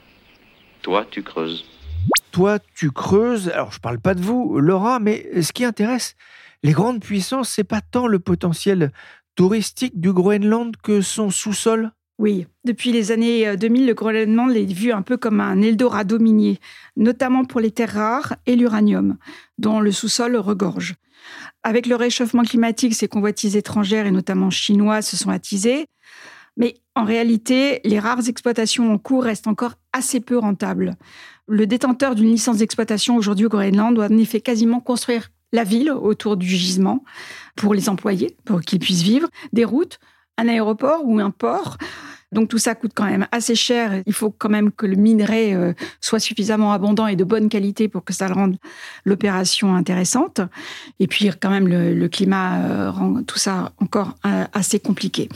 Toi, 0.83 1.05
tu 1.11 1.25
creuses. 1.25 1.65
Toi, 2.31 2.61
tu 2.77 2.93
creuses. 2.93 3.49
Alors, 3.49 3.73
je 3.73 3.81
parle 3.81 3.99
pas 3.99 4.15
de 4.15 4.21
vous, 4.21 4.61
Laura, 4.61 5.01
mais 5.01 5.43
ce 5.43 5.53
qui 5.53 5.65
intéresse 5.65 6.15
les 6.63 6.71
grandes 6.71 7.01
puissances, 7.01 7.49
c'est 7.49 7.65
pas 7.65 7.81
tant 7.81 8.07
le 8.07 8.21
potentiel 8.21 8.93
touristique 9.35 9.99
du 9.99 10.13
Groenland 10.13 10.77
que 10.85 11.01
son 11.01 11.31
sous-sol 11.31 11.91
oui, 12.17 12.47
depuis 12.63 12.93
les 12.93 13.11
années 13.11 13.57
2000, 13.57 13.83
euh, 13.83 13.87
le 13.89 13.95
Groenland 13.95 14.57
est 14.57 14.73
vu 14.73 14.93
un 14.93 15.03
peu 15.03 15.17
comme 15.17 15.41
un 15.41 15.61
Eldorado 15.61 16.21
minier, 16.21 16.61
notamment 16.97 17.45
pour 17.45 17.61
les 17.61 17.73
terres 17.73 17.95
rares 17.95 18.37
et 18.47 18.55
l'uranium, 18.55 19.17
dont 19.59 19.81
le 19.81 19.91
sous-sol 19.91 20.37
regorge. 20.37 20.95
Avec 21.63 21.87
le 21.87 21.97
réchauffement 21.97 22.43
climatique, 22.43 22.95
ces 22.95 23.09
convoitises 23.09 23.57
étrangères 23.57 24.07
et 24.07 24.11
notamment 24.11 24.51
chinoises 24.51 25.07
se 25.07 25.17
sont 25.17 25.31
attisées. 25.31 25.87
Mais 26.57 26.75
en 26.95 27.05
réalité, 27.05 27.81
les 27.85 27.99
rares 27.99 28.29
exploitations 28.29 28.93
en 28.93 28.99
cours 28.99 29.25
restent 29.25 29.49
encore 29.49 29.75
assez 29.93 30.21
peu 30.21 30.39
rentables. 30.39 30.95
Le 31.49 31.67
détenteur 31.67 32.15
d'une 32.15 32.31
licence 32.31 32.59
d'exploitation 32.59 33.17
aujourd'hui 33.17 33.47
au 33.47 33.49
Groenland 33.49 33.95
doit 33.95 34.07
en 34.07 34.19
effet 34.19 34.41
quasiment 34.41 34.81
construire 34.81 35.31
la 35.53 35.65
ville 35.65 35.91
autour 35.91 36.37
du 36.37 36.47
gisement 36.47 37.05
pour 37.57 37.75
les 37.75 37.89
employés, 37.89 38.37
pour 38.45 38.61
qu'ils 38.61 38.79
puissent 38.79 39.03
vivre, 39.03 39.29
des 39.53 39.65
routes, 39.65 39.99
un 40.37 40.49
aéroport 40.49 41.03
ou 41.05 41.19
un 41.21 41.31
port. 41.31 41.77
Donc 42.35 42.49
tout 42.49 42.59
ça 42.59 42.75
coûte 42.75 42.93
quand 42.95 43.07
même 43.07 43.27
assez 43.33 43.55
cher. 43.55 44.03
Il 44.07 44.13
faut 44.13 44.31
quand 44.31 44.51
même 44.51 44.71
que 44.73 44.87
le 44.87 44.97
minerai 44.97 45.55
euh, 45.55 45.73
soit 46.01 46.19
suffisamment 46.19 46.73
abondant 46.73 47.07
et 47.07 47.17
de 47.17 47.25
bonne 47.25 47.49
qualité 47.49 47.89
pour 47.89 48.05
que 48.05 48.13
ça 48.13 48.27
rende 48.29 48.57
l'opération 49.05 49.75
intéressante. 49.75 50.41
Et 51.01 51.07
puis 51.07 51.31
quand 51.41 51.51
même 51.51 51.69
le, 51.69 52.09
climat 52.09 52.65
euh, 52.65 52.91
rend 52.91 53.23
tout 53.23 53.39
ça 53.39 53.73
encore 53.79 54.15
euh, 54.27 54.45
assez 54.53 54.81
compliqué. 54.81 55.29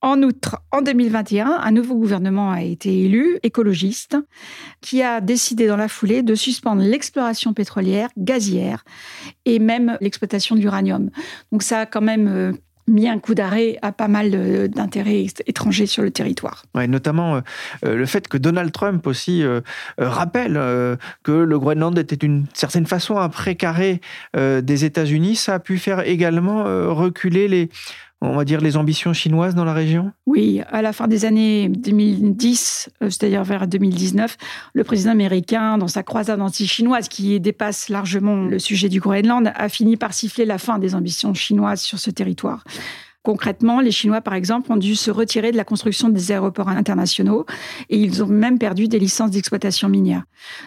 En 0.00 0.22
outre, 0.22 0.58
en 0.70 0.80
2021, 0.80 1.58
un 1.60 1.70
nouveau 1.72 1.96
gouvernement 1.96 2.52
a 2.52 2.62
été 2.62 3.02
élu, 3.02 3.40
écologiste, 3.42 4.16
qui 4.80 5.02
a 5.02 5.20
décidé 5.20 5.66
dans 5.66 5.76
la 5.76 5.88
foulée 5.88 6.22
de 6.22 6.36
suspendre 6.36 6.82
l'exploration 6.82 7.52
pétrolière, 7.52 8.08
gazière 8.16 8.84
et 9.44 9.58
même 9.58 9.98
l'exploitation 10.00 10.54
de 10.54 10.60
l'uranium. 10.60 11.10
Donc 11.50 11.64
ça 11.64 11.80
a 11.80 11.86
quand 11.86 12.00
même 12.00 12.56
mis 12.88 13.08
un 13.08 13.18
coup 13.18 13.34
d'arrêt 13.34 13.78
à 13.82 13.92
pas 13.92 14.08
mal 14.08 14.68
d'intérêts 14.68 15.26
étrangers 15.46 15.86
sur 15.86 16.02
le 16.02 16.10
territoire. 16.10 16.64
Ouais, 16.74 16.86
notamment 16.86 17.36
euh, 17.36 17.40
euh, 17.84 17.96
le 17.96 18.06
fait 18.06 18.28
que 18.28 18.36
Donald 18.36 18.72
Trump 18.72 19.06
aussi 19.06 19.42
euh, 19.42 19.60
rappelle 19.98 20.54
que 21.22 21.32
le 21.32 21.58
Groenland 21.58 21.96
était 21.98 22.16
d'une 22.16 22.46
certaine 22.54 22.86
façon 22.86 23.18
un 23.18 23.28
précaré 23.28 24.00
des 24.36 24.84
États-Unis, 24.84 25.36
ça 25.36 25.54
a 25.54 25.58
pu 25.58 25.78
faire 25.78 26.06
également 26.06 26.64
reculer 26.94 27.48
les 27.48 27.68
on 28.20 28.34
va 28.34 28.44
dire, 28.44 28.60
les 28.60 28.76
ambitions 28.76 29.12
chinoises 29.12 29.54
dans 29.54 29.64
la 29.64 29.72
région? 29.72 30.12
Oui, 30.26 30.60
à 30.70 30.82
la 30.82 30.92
fin 30.92 31.06
des 31.06 31.24
années 31.24 31.68
2010, 31.68 32.90
euh, 33.02 33.10
c'est-à-dire 33.10 33.44
vers 33.44 33.66
2019, 33.66 34.36
le 34.74 34.84
président 34.84 35.12
américain, 35.12 35.78
dans 35.78 35.88
sa 35.88 36.02
croisade 36.02 36.40
anti-chinoise 36.40 37.08
qui 37.08 37.38
dépasse 37.38 37.88
largement 37.88 38.44
le 38.44 38.58
sujet 38.58 38.88
du 38.88 39.00
Groenland, 39.00 39.52
a 39.54 39.68
fini 39.68 39.96
par 39.96 40.14
siffler 40.14 40.44
la 40.44 40.58
fin 40.58 40.78
des 40.78 40.94
ambitions 40.94 41.32
chinoises 41.34 41.80
sur 41.80 41.98
ce 41.98 42.10
territoire. 42.10 42.64
Concrètement, 43.22 43.80
les 43.80 43.90
Chinois, 43.90 44.22
par 44.22 44.34
exemple, 44.34 44.72
ont 44.72 44.76
dû 44.76 44.96
se 44.96 45.10
retirer 45.10 45.52
de 45.52 45.56
la 45.56 45.64
construction 45.64 46.08
des 46.08 46.32
aéroports 46.32 46.68
internationaux 46.68 47.44
et 47.90 47.98
ils 47.98 48.22
ont 48.22 48.28
même 48.28 48.58
perdu 48.58 48.88
des 48.88 48.98
licences 48.98 49.32
d'exploitation 49.32 49.88
minière. 49.88 50.22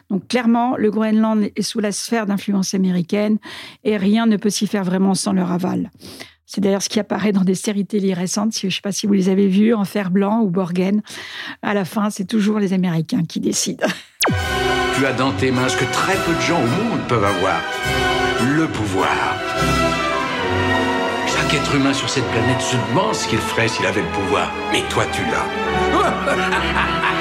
Donc 0.10 0.28
clairement, 0.28 0.76
le 0.78 0.92
Groenland 0.92 1.50
est 1.56 1.62
sous 1.64 1.80
la 1.80 1.92
sphère 1.92 2.28
d'influence 2.28 2.74
américaine 2.76 3.40
et 3.84 3.98
rien 3.98 4.28
ne 4.28 4.38
peut 4.38 4.52
s'y 4.52 4.68
faire 4.68 4.84
vraiment 4.84 5.16
sans 5.16 5.34
leur 5.34 5.52
aval. 5.52 5.90
C'est 6.54 6.60
d'ailleurs 6.60 6.82
ce 6.82 6.90
qui 6.90 7.00
apparaît 7.00 7.32
dans 7.32 7.46
des 7.46 7.56
séries 7.56 7.86
télé 7.86 8.14
récentes. 8.14 8.58
Je 8.60 8.68
ne 8.68 8.72
sais 8.72 8.82
pas 8.82 8.92
si 8.92 9.08
vous 9.08 9.14
les 9.14 9.30
avez 9.30 9.48
vues, 9.48 9.74
en 9.74 9.86
fer 9.86 10.12
blanc 10.12 10.42
ou 10.42 10.50
Borgen. 10.50 11.02
À 11.62 11.74
la 11.74 11.86
fin, 11.86 12.10
c'est 12.10 12.26
toujours 12.26 12.60
les 12.60 12.74
Américains 12.74 13.24
qui 13.24 13.40
décident. 13.40 13.88
Tu 14.98 15.06
as 15.06 15.14
dans 15.14 15.32
tes 15.32 15.50
mains 15.50 15.70
ce 15.70 15.78
que 15.78 15.86
très 15.86 16.16
peu 16.26 16.36
de 16.36 16.42
gens 16.42 16.62
au 16.62 16.68
monde 16.68 17.00
peuvent 17.08 17.24
avoir. 17.24 17.62
Le 18.56 18.68
pouvoir. 18.68 19.10
Chaque 21.26 21.54
être 21.54 21.74
humain 21.74 21.94
sur 21.94 22.10
cette 22.10 22.26
planète 22.26 22.62
se 22.62 22.76
demande 22.90 23.16
ce 23.16 23.28
qu'il 23.28 23.40
ferait 23.40 23.70
s'il 23.70 23.86
avait 23.86 24.02
le 24.02 24.10
pouvoir. 24.10 24.52
Mais 24.74 24.84
toi, 24.90 25.06
tu 25.14 25.22
l'as. 25.24 27.18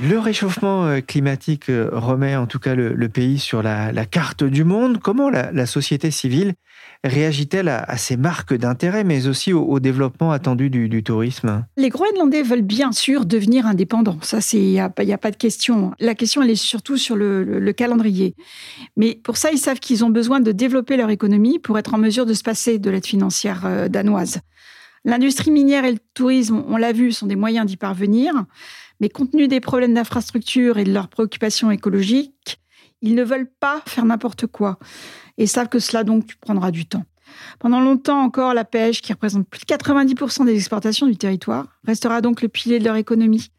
Le 0.00 0.16
réchauffement 0.20 0.86
euh, 0.86 1.00
climatique 1.00 1.68
euh, 1.70 1.90
remet 1.92 2.36
en 2.36 2.46
tout 2.46 2.60
cas 2.60 2.76
le, 2.76 3.08
pays 3.08 3.40
sur 3.40 3.62
la, 3.64 3.92
carte 4.06 4.44
du 4.44 4.62
monde. 4.62 5.00
Comment 5.00 5.28
la, 5.28 5.66
société 5.66 6.12
civile 6.12 6.54
réagit-elle 7.02 7.68
à, 7.68 7.96
ces 7.96 8.16
marques 8.16 8.54
d'intérêt, 8.54 9.02
mais 9.02 9.26
aussi 9.26 9.52
au, 9.52 9.80
développement 9.80 10.30
attendu 10.30 10.70
du, 10.70 11.02
tourisme? 11.02 11.64
Les 11.76 11.88
Groenlandais 11.88 12.42
veulent 12.42 12.62
bien 12.62 12.92
sûr 12.92 13.26
devenir 13.26 13.66
indépendants. 13.66 14.18
Ça, 14.22 14.38
il 14.52 14.60
n'y 14.60 14.80
a, 14.80 14.88
pas 14.88 15.30
de 15.32 15.36
question. 15.36 15.92
La 15.98 16.14
question, 16.14 16.42
elle 16.42 16.50
est 16.50 16.54
surtout 16.54 16.96
sur 16.96 17.16
le, 17.16 17.72
calendrier. 17.72 18.36
Mais 18.96 19.16
pour 19.16 19.36
ça, 19.36 19.50
ils 19.50 19.58
savent 19.58 19.80
qu'ils 19.80 20.04
ont 20.04 20.10
besoin 20.10 20.38
de 20.38 20.52
développer 20.52 20.96
leur 20.96 21.10
économie 21.10 21.58
pour 21.58 21.76
être 21.76 21.94
en 21.94 21.98
mesure 21.98 22.24
de 22.24 22.34
se 22.34 22.44
passer 22.44 22.78
de 22.78 22.90
l'aide 22.90 23.06
financière 23.06 23.62
euh, 23.64 23.88
danoise. 23.88 24.38
L'industrie 25.04 25.50
minière 25.50 25.84
et 25.84 25.92
le 25.92 25.98
tourisme, 26.14 26.64
on 26.68 26.76
l'a 26.76 26.92
vu, 26.92 27.12
sont 27.12 27.26
des 27.26 27.36
moyens 27.36 27.66
d'y 27.66 27.76
parvenir. 27.76 28.32
Mais 29.00 29.08
compte 29.08 29.32
tenu 29.32 29.48
des 29.48 29.60
problèmes 29.60 29.94
d'infrastructure 29.94 30.78
et 30.78 30.84
de 30.84 30.92
leurs 30.92 31.08
préoccupations 31.08 31.70
écologiques, 31.70 32.60
ils 33.00 33.14
ne 33.14 33.22
veulent 33.22 33.50
pas 33.60 33.82
faire 33.86 34.04
n'importe 34.04 34.46
quoi 34.46 34.78
et 35.36 35.46
savent 35.46 35.68
que 35.68 35.78
cela 35.78 36.04
donc 36.04 36.34
prendra 36.40 36.70
du 36.70 36.86
temps. 36.86 37.04
Pendant 37.58 37.80
longtemps 37.80 38.22
encore, 38.22 38.54
la 38.54 38.64
pêche, 38.64 39.02
qui 39.02 39.12
représente 39.12 39.48
plus 39.48 39.60
de 39.60 39.66
90% 39.66 40.46
des 40.46 40.54
exportations 40.54 41.06
du 41.06 41.16
territoire, 41.16 41.66
restera 41.84 42.20
donc 42.20 42.42
le 42.42 42.48
pilier 42.48 42.78
de 42.78 42.84
leur 42.84 42.96
économie 42.96 43.50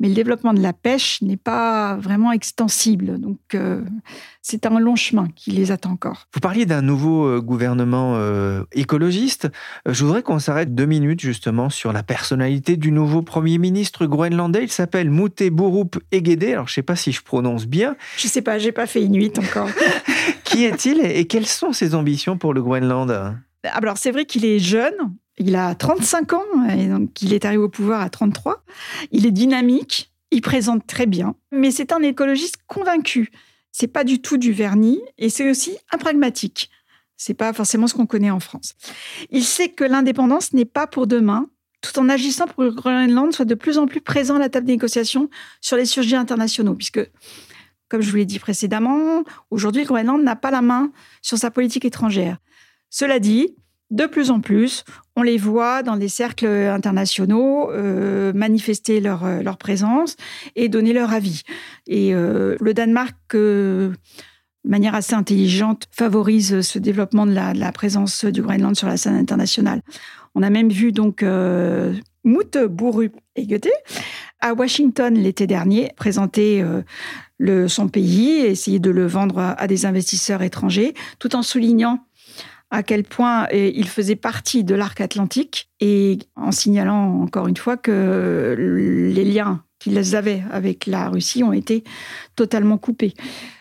mais 0.00 0.08
le 0.08 0.14
développement 0.14 0.52
de 0.52 0.60
la 0.60 0.72
pêche 0.72 1.22
n'est 1.22 1.36
pas 1.36 1.96
vraiment 1.96 2.32
extensible. 2.32 3.18
Donc, 3.18 3.38
euh, 3.54 3.82
c'est 4.42 4.66
un 4.66 4.78
long 4.78 4.96
chemin 4.96 5.28
qui 5.34 5.52
les 5.52 5.70
attend 5.70 5.92
encore. 5.92 6.26
Vous 6.34 6.40
parliez 6.40 6.66
d'un 6.66 6.82
nouveau 6.82 7.26
euh, 7.26 7.40
gouvernement 7.40 8.14
euh, 8.16 8.64
écologiste. 8.72 9.48
Je 9.86 10.04
voudrais 10.04 10.22
qu'on 10.22 10.38
s'arrête 10.38 10.74
deux 10.74 10.86
minutes 10.86 11.20
justement 11.20 11.70
sur 11.70 11.92
la 11.92 12.02
personnalité 12.02 12.76
du 12.76 12.90
nouveau 12.90 13.22
Premier 13.22 13.58
ministre 13.58 14.06
groenlandais. 14.06 14.64
Il 14.64 14.72
s'appelle 14.72 15.10
Mouté 15.10 15.50
Borup 15.50 15.98
Egede. 16.10 16.44
Alors, 16.44 16.66
je 16.66 16.72
ne 16.72 16.74
sais 16.74 16.82
pas 16.82 16.96
si 16.96 17.12
je 17.12 17.22
prononce 17.22 17.66
bien. 17.66 17.96
Je 18.16 18.26
ne 18.26 18.30
sais 18.30 18.42
pas, 18.42 18.58
j'ai 18.58 18.72
pas 18.72 18.86
fait 18.86 19.02
une 19.02 19.16
huit 19.16 19.38
encore. 19.38 19.68
Qui 20.44 20.64
est-il 20.64 21.00
et 21.04 21.26
quelles 21.26 21.46
sont 21.46 21.72
ses 21.72 21.94
ambitions 21.94 22.36
pour 22.36 22.52
le 22.52 22.62
Groenland? 22.62 23.36
Alors 23.72 23.96
c'est 23.96 24.10
vrai 24.10 24.24
qu'il 24.24 24.44
est 24.44 24.58
jeune, 24.58 24.94
il 25.38 25.56
a 25.56 25.74
35 25.74 26.32
ans 26.32 26.68
et 26.70 26.86
donc 26.86 27.20
il 27.22 27.32
est 27.32 27.44
arrivé 27.44 27.62
au 27.62 27.68
pouvoir 27.68 28.00
à 28.00 28.10
33. 28.10 28.64
Il 29.10 29.26
est 29.26 29.30
dynamique, 29.30 30.12
il 30.30 30.40
présente 30.40 30.86
très 30.86 31.06
bien, 31.06 31.34
mais 31.52 31.70
c'est 31.70 31.92
un 31.92 32.02
écologiste 32.02 32.58
convaincu. 32.66 33.30
C'est 33.72 33.88
pas 33.88 34.04
du 34.04 34.20
tout 34.20 34.36
du 34.36 34.52
vernis 34.52 35.00
et 35.18 35.28
c'est 35.28 35.50
aussi 35.50 35.76
un 35.92 35.98
pragmatique. 35.98 36.70
C'est 37.16 37.34
pas 37.34 37.52
forcément 37.52 37.86
ce 37.86 37.94
qu'on 37.94 38.06
connaît 38.06 38.30
en 38.30 38.40
France. 38.40 38.74
Il 39.30 39.44
sait 39.44 39.68
que 39.68 39.84
l'indépendance 39.84 40.52
n'est 40.52 40.64
pas 40.64 40.86
pour 40.86 41.06
demain, 41.06 41.48
tout 41.80 41.98
en 41.98 42.08
agissant 42.08 42.46
pour 42.46 42.56
que 42.56 42.62
le 42.62 42.70
Groenland 42.70 43.32
soit 43.32 43.44
de 43.44 43.54
plus 43.54 43.78
en 43.78 43.86
plus 43.86 44.00
présent 44.00 44.36
à 44.36 44.38
la 44.38 44.48
table 44.48 44.66
des 44.66 44.72
négociations 44.72 45.28
sur 45.60 45.76
les 45.76 45.86
sujets 45.86 46.16
internationaux, 46.16 46.74
puisque, 46.74 47.00
comme 47.88 48.00
je 48.00 48.10
vous 48.10 48.16
l'ai 48.16 48.24
dit 48.24 48.38
précédemment, 48.38 49.22
aujourd'hui, 49.50 49.82
le 49.82 49.88
Groenland 49.88 50.22
n'a 50.22 50.36
pas 50.36 50.50
la 50.50 50.62
main 50.62 50.90
sur 51.22 51.38
sa 51.38 51.50
politique 51.50 51.84
étrangère. 51.84 52.38
Cela 52.90 53.18
dit, 53.18 53.54
de 53.94 54.06
plus 54.06 54.30
en 54.30 54.40
plus, 54.40 54.84
on 55.14 55.22
les 55.22 55.38
voit 55.38 55.84
dans 55.84 55.96
des 55.96 56.08
cercles 56.08 56.46
internationaux 56.46 57.70
euh, 57.70 58.32
manifester 58.32 59.00
leur, 59.00 59.24
euh, 59.24 59.40
leur, 59.40 59.56
présence 59.56 60.16
et 60.56 60.68
donner 60.68 60.92
leur 60.92 61.12
avis. 61.12 61.42
Et 61.86 62.12
euh, 62.12 62.56
le 62.60 62.74
Danemark, 62.74 63.14
de 63.32 63.92
manière 64.64 64.96
assez 64.96 65.14
intelligente, 65.14 65.84
favorise 65.92 66.60
ce 66.62 66.80
développement 66.80 67.24
de 67.24 67.34
la, 67.34 67.72
présence 67.72 68.24
du 68.24 68.42
Groenland 68.42 68.74
sur 68.74 68.88
la 68.88 68.96
scène 68.96 69.14
internationale. 69.14 69.80
On 70.34 70.42
a 70.42 70.50
même 70.50 70.70
vu 70.70 70.90
donc 70.90 71.24
Mout 72.24 72.58
Bouru 72.58 73.12
et 73.36 73.46
Goethe 73.46 73.68
à 74.40 74.54
Washington 74.54 75.14
l'été 75.14 75.46
dernier 75.46 75.92
présenter 75.96 76.64
son 77.68 77.88
pays, 77.88 78.40
essayer 78.40 78.80
de 78.80 78.90
le 78.90 79.06
vendre 79.06 79.54
à 79.56 79.66
des 79.68 79.86
investisseurs 79.86 80.42
étrangers, 80.42 80.94
tout 81.20 81.36
en 81.36 81.42
soulignant 81.42 82.04
à 82.74 82.82
quel 82.82 83.04
point 83.04 83.46
euh, 83.52 83.70
il 83.72 83.88
faisait 83.88 84.16
partie 84.16 84.64
de 84.64 84.74
l'arc 84.74 85.00
atlantique 85.00 85.70
et 85.80 86.18
en 86.34 86.50
signalant 86.50 87.20
encore 87.22 87.46
une 87.46 87.56
fois 87.56 87.76
que 87.76 88.56
les 88.58 89.24
liens 89.24 89.62
qu'ils 89.78 90.16
avaient 90.16 90.42
avec 90.50 90.86
la 90.86 91.08
Russie 91.08 91.44
ont 91.44 91.52
été 91.52 91.84
totalement 92.34 92.76
coupés. 92.76 93.14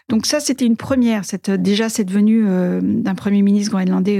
Donc 0.09 0.25
ça, 0.25 0.39
c'était 0.39 0.65
une 0.65 0.77
première, 0.77 1.23
déjà 1.59 1.89
cette 1.89 2.11
venue 2.11 2.45
euh, 2.47 2.81
d'un 2.81 3.15
Premier 3.15 3.41
ministre 3.41 3.71
groenlandais 3.71 4.19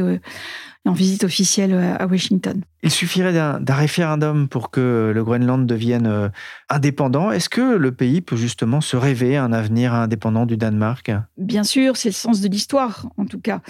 en 0.85 0.91
visite 0.91 1.23
officielle 1.23 1.73
euh, 1.73 1.95
à 1.97 2.07
Washington. 2.07 2.61
Il 2.81 2.91
suffirait 2.91 3.33
d'un 3.33 3.73
référendum 3.73 4.49
pour 4.49 4.69
que 4.69 5.11
le 5.15 5.23
Groenland 5.23 5.65
devienne 5.65 6.07
euh, 6.07 6.29
indépendant. 6.69 7.31
Est-ce 7.31 7.49
que 7.49 7.75
le 7.75 7.91
pays 7.93 8.21
peut 8.21 8.35
justement 8.35 8.81
se 8.81 8.97
rêver 8.97 9.37
un 9.37 9.53
avenir 9.53 9.93
indépendant 9.93 10.45
du 10.45 10.57
Danemark? 10.57 11.11
Bien 11.37 11.63
sûr, 11.63 11.95
c'est 11.95 12.09
le 12.09 12.13
sens 12.13 12.41
de 12.41 12.49
l'histoire 12.49 13.07
en 13.17 13.25
tout 13.25 13.39
cas. 13.39 13.61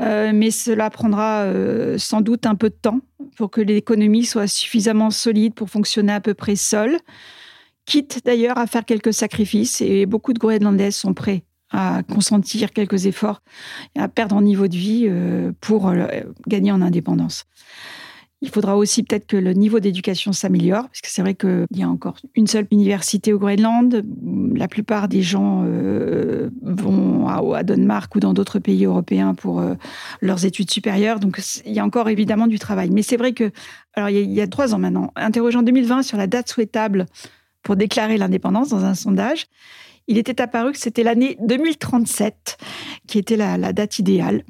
Euh, 0.00 0.30
mais 0.32 0.50
cela 0.50 0.90
prendra 0.90 1.46
sans 1.96 2.20
doute 2.20 2.46
un 2.46 2.54
peu 2.54 2.70
de 2.70 2.76
temps 2.80 3.00
pour 3.36 3.50
que 3.50 3.60
l'économie 3.60 4.24
soit 4.24 4.46
suffisamment 4.46 5.10
solide 5.10 5.54
pour 5.54 5.70
fonctionner 5.70 6.12
à 6.12 6.20
peu 6.20 6.34
près 6.34 6.56
seule 6.56 6.98
quitte 7.84 8.20
d'ailleurs 8.24 8.58
à 8.58 8.66
faire 8.66 8.84
quelques 8.84 9.12
sacrifices 9.12 9.80
et 9.80 10.06
beaucoup 10.06 10.32
de 10.32 10.38
Groenlandais 10.38 10.92
sont 10.92 11.14
prêts 11.14 11.42
à 11.72 12.02
consentir 12.02 12.72
quelques 12.72 13.06
efforts 13.06 13.42
à 13.96 14.08
perdre 14.08 14.36
en 14.36 14.42
niveau 14.42 14.68
de 14.68 14.76
vie 14.76 15.06
euh, 15.08 15.52
pour 15.60 15.88
euh, 15.88 16.06
gagner 16.46 16.72
en 16.72 16.82
indépendance. 16.82 17.44
Il 18.44 18.48
faudra 18.48 18.76
aussi 18.76 19.04
peut-être 19.04 19.28
que 19.28 19.36
le 19.36 19.52
niveau 19.52 19.78
d'éducation 19.78 20.32
s'améliore, 20.32 20.88
parce 20.88 21.00
que 21.00 21.08
c'est 21.08 21.22
vrai 21.22 21.34
qu'il 21.34 21.66
y 21.76 21.84
a 21.84 21.88
encore 21.88 22.16
une 22.34 22.48
seule 22.48 22.66
université 22.72 23.32
au 23.32 23.38
Groenland. 23.38 24.04
La 24.56 24.66
plupart 24.66 25.06
des 25.06 25.22
gens 25.22 25.62
euh, 25.64 26.50
vont 26.60 27.28
à, 27.28 27.58
à, 27.58 27.62
Danemark 27.62 28.12
ou 28.16 28.18
dans 28.18 28.32
d'autres 28.32 28.58
pays 28.58 28.84
européens 28.84 29.34
pour 29.34 29.62
leurs 30.20 30.44
études 30.44 30.72
supérieures. 30.72 31.20
Donc 31.20 31.40
il 31.64 31.72
y 31.72 31.78
a 31.78 31.84
encore 31.84 32.08
évidemment 32.08 32.48
du 32.48 32.58
travail. 32.58 32.90
Mais 32.90 33.02
c'est 33.02 33.16
vrai 33.16 33.32
que, 33.32 33.52
alors 33.94 34.10
il 34.10 34.16
y, 34.16 34.18
a, 34.18 34.22
il 34.22 34.32
y 34.32 34.40
a 34.40 34.48
trois 34.48 34.74
ans 34.74 34.78
maintenant, 34.80 35.12
interrogé 35.14 35.56
en 35.58 35.62
2020 35.62 36.02
sur 36.02 36.18
la 36.18 36.26
date 36.26 36.48
souhaitable 36.48 37.06
pour 37.62 37.76
déclarer 37.76 38.18
l'indépendance 38.18 38.70
dans 38.70 38.84
un 38.84 38.94
sondage, 38.94 39.46
il 40.08 40.18
était 40.18 40.40
apparu 40.40 40.72
que 40.72 40.78
c'était 40.78 41.02
l'année 41.02 41.36
2037 41.40 42.58
qui 43.06 43.18
était 43.18 43.36
la, 43.36 43.72
date 43.72 43.98
idéale. 43.98 44.44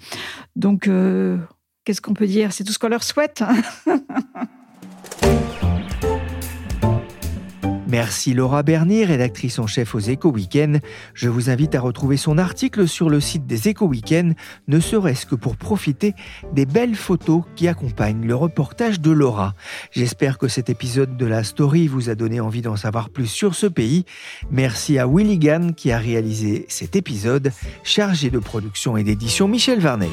Donc, 0.56 0.88
euh, 0.88 1.38
qu'est-ce 1.84 2.00
qu'on 2.00 2.14
peut 2.14 2.26
dire? 2.26 2.52
C'est 2.52 2.64
tout 2.64 2.72
ce 2.72 2.78
qu'on 2.78 2.88
leur 2.88 3.02
souhaite. 3.02 3.42
Merci 7.92 8.32
Laura 8.32 8.62
Bernier, 8.62 9.04
rédactrice 9.04 9.58
en 9.58 9.66
chef 9.66 9.94
aux 9.94 9.98
Éco 9.98 10.32
Weekends. 10.32 10.78
Je 11.12 11.28
vous 11.28 11.50
invite 11.50 11.74
à 11.74 11.80
retrouver 11.82 12.16
son 12.16 12.38
article 12.38 12.88
sur 12.88 13.10
le 13.10 13.20
site 13.20 13.46
des 13.46 13.68
Éco 13.68 13.86
Weekends, 13.86 14.32
ne 14.66 14.80
serait-ce 14.80 15.26
que 15.26 15.34
pour 15.34 15.58
profiter 15.58 16.14
des 16.54 16.64
belles 16.64 16.94
photos 16.94 17.42
qui 17.54 17.68
accompagnent 17.68 18.26
le 18.26 18.34
reportage 18.34 19.02
de 19.02 19.10
Laura. 19.10 19.54
J'espère 19.90 20.38
que 20.38 20.48
cet 20.48 20.70
épisode 20.70 21.18
de 21.18 21.26
la 21.26 21.44
story 21.44 21.86
vous 21.86 22.08
a 22.08 22.14
donné 22.14 22.40
envie 22.40 22.62
d'en 22.62 22.76
savoir 22.76 23.10
plus 23.10 23.26
sur 23.26 23.54
ce 23.54 23.66
pays. 23.66 24.06
Merci 24.50 24.98
à 24.98 25.06
Willy 25.06 25.38
Gann 25.38 25.74
qui 25.74 25.92
a 25.92 25.98
réalisé 25.98 26.64
cet 26.68 26.96
épisode, 26.96 27.52
chargé 27.84 28.30
de 28.30 28.38
production 28.38 28.96
et 28.96 29.04
d'édition 29.04 29.48
Michel 29.48 29.80
Varnet. 29.80 30.08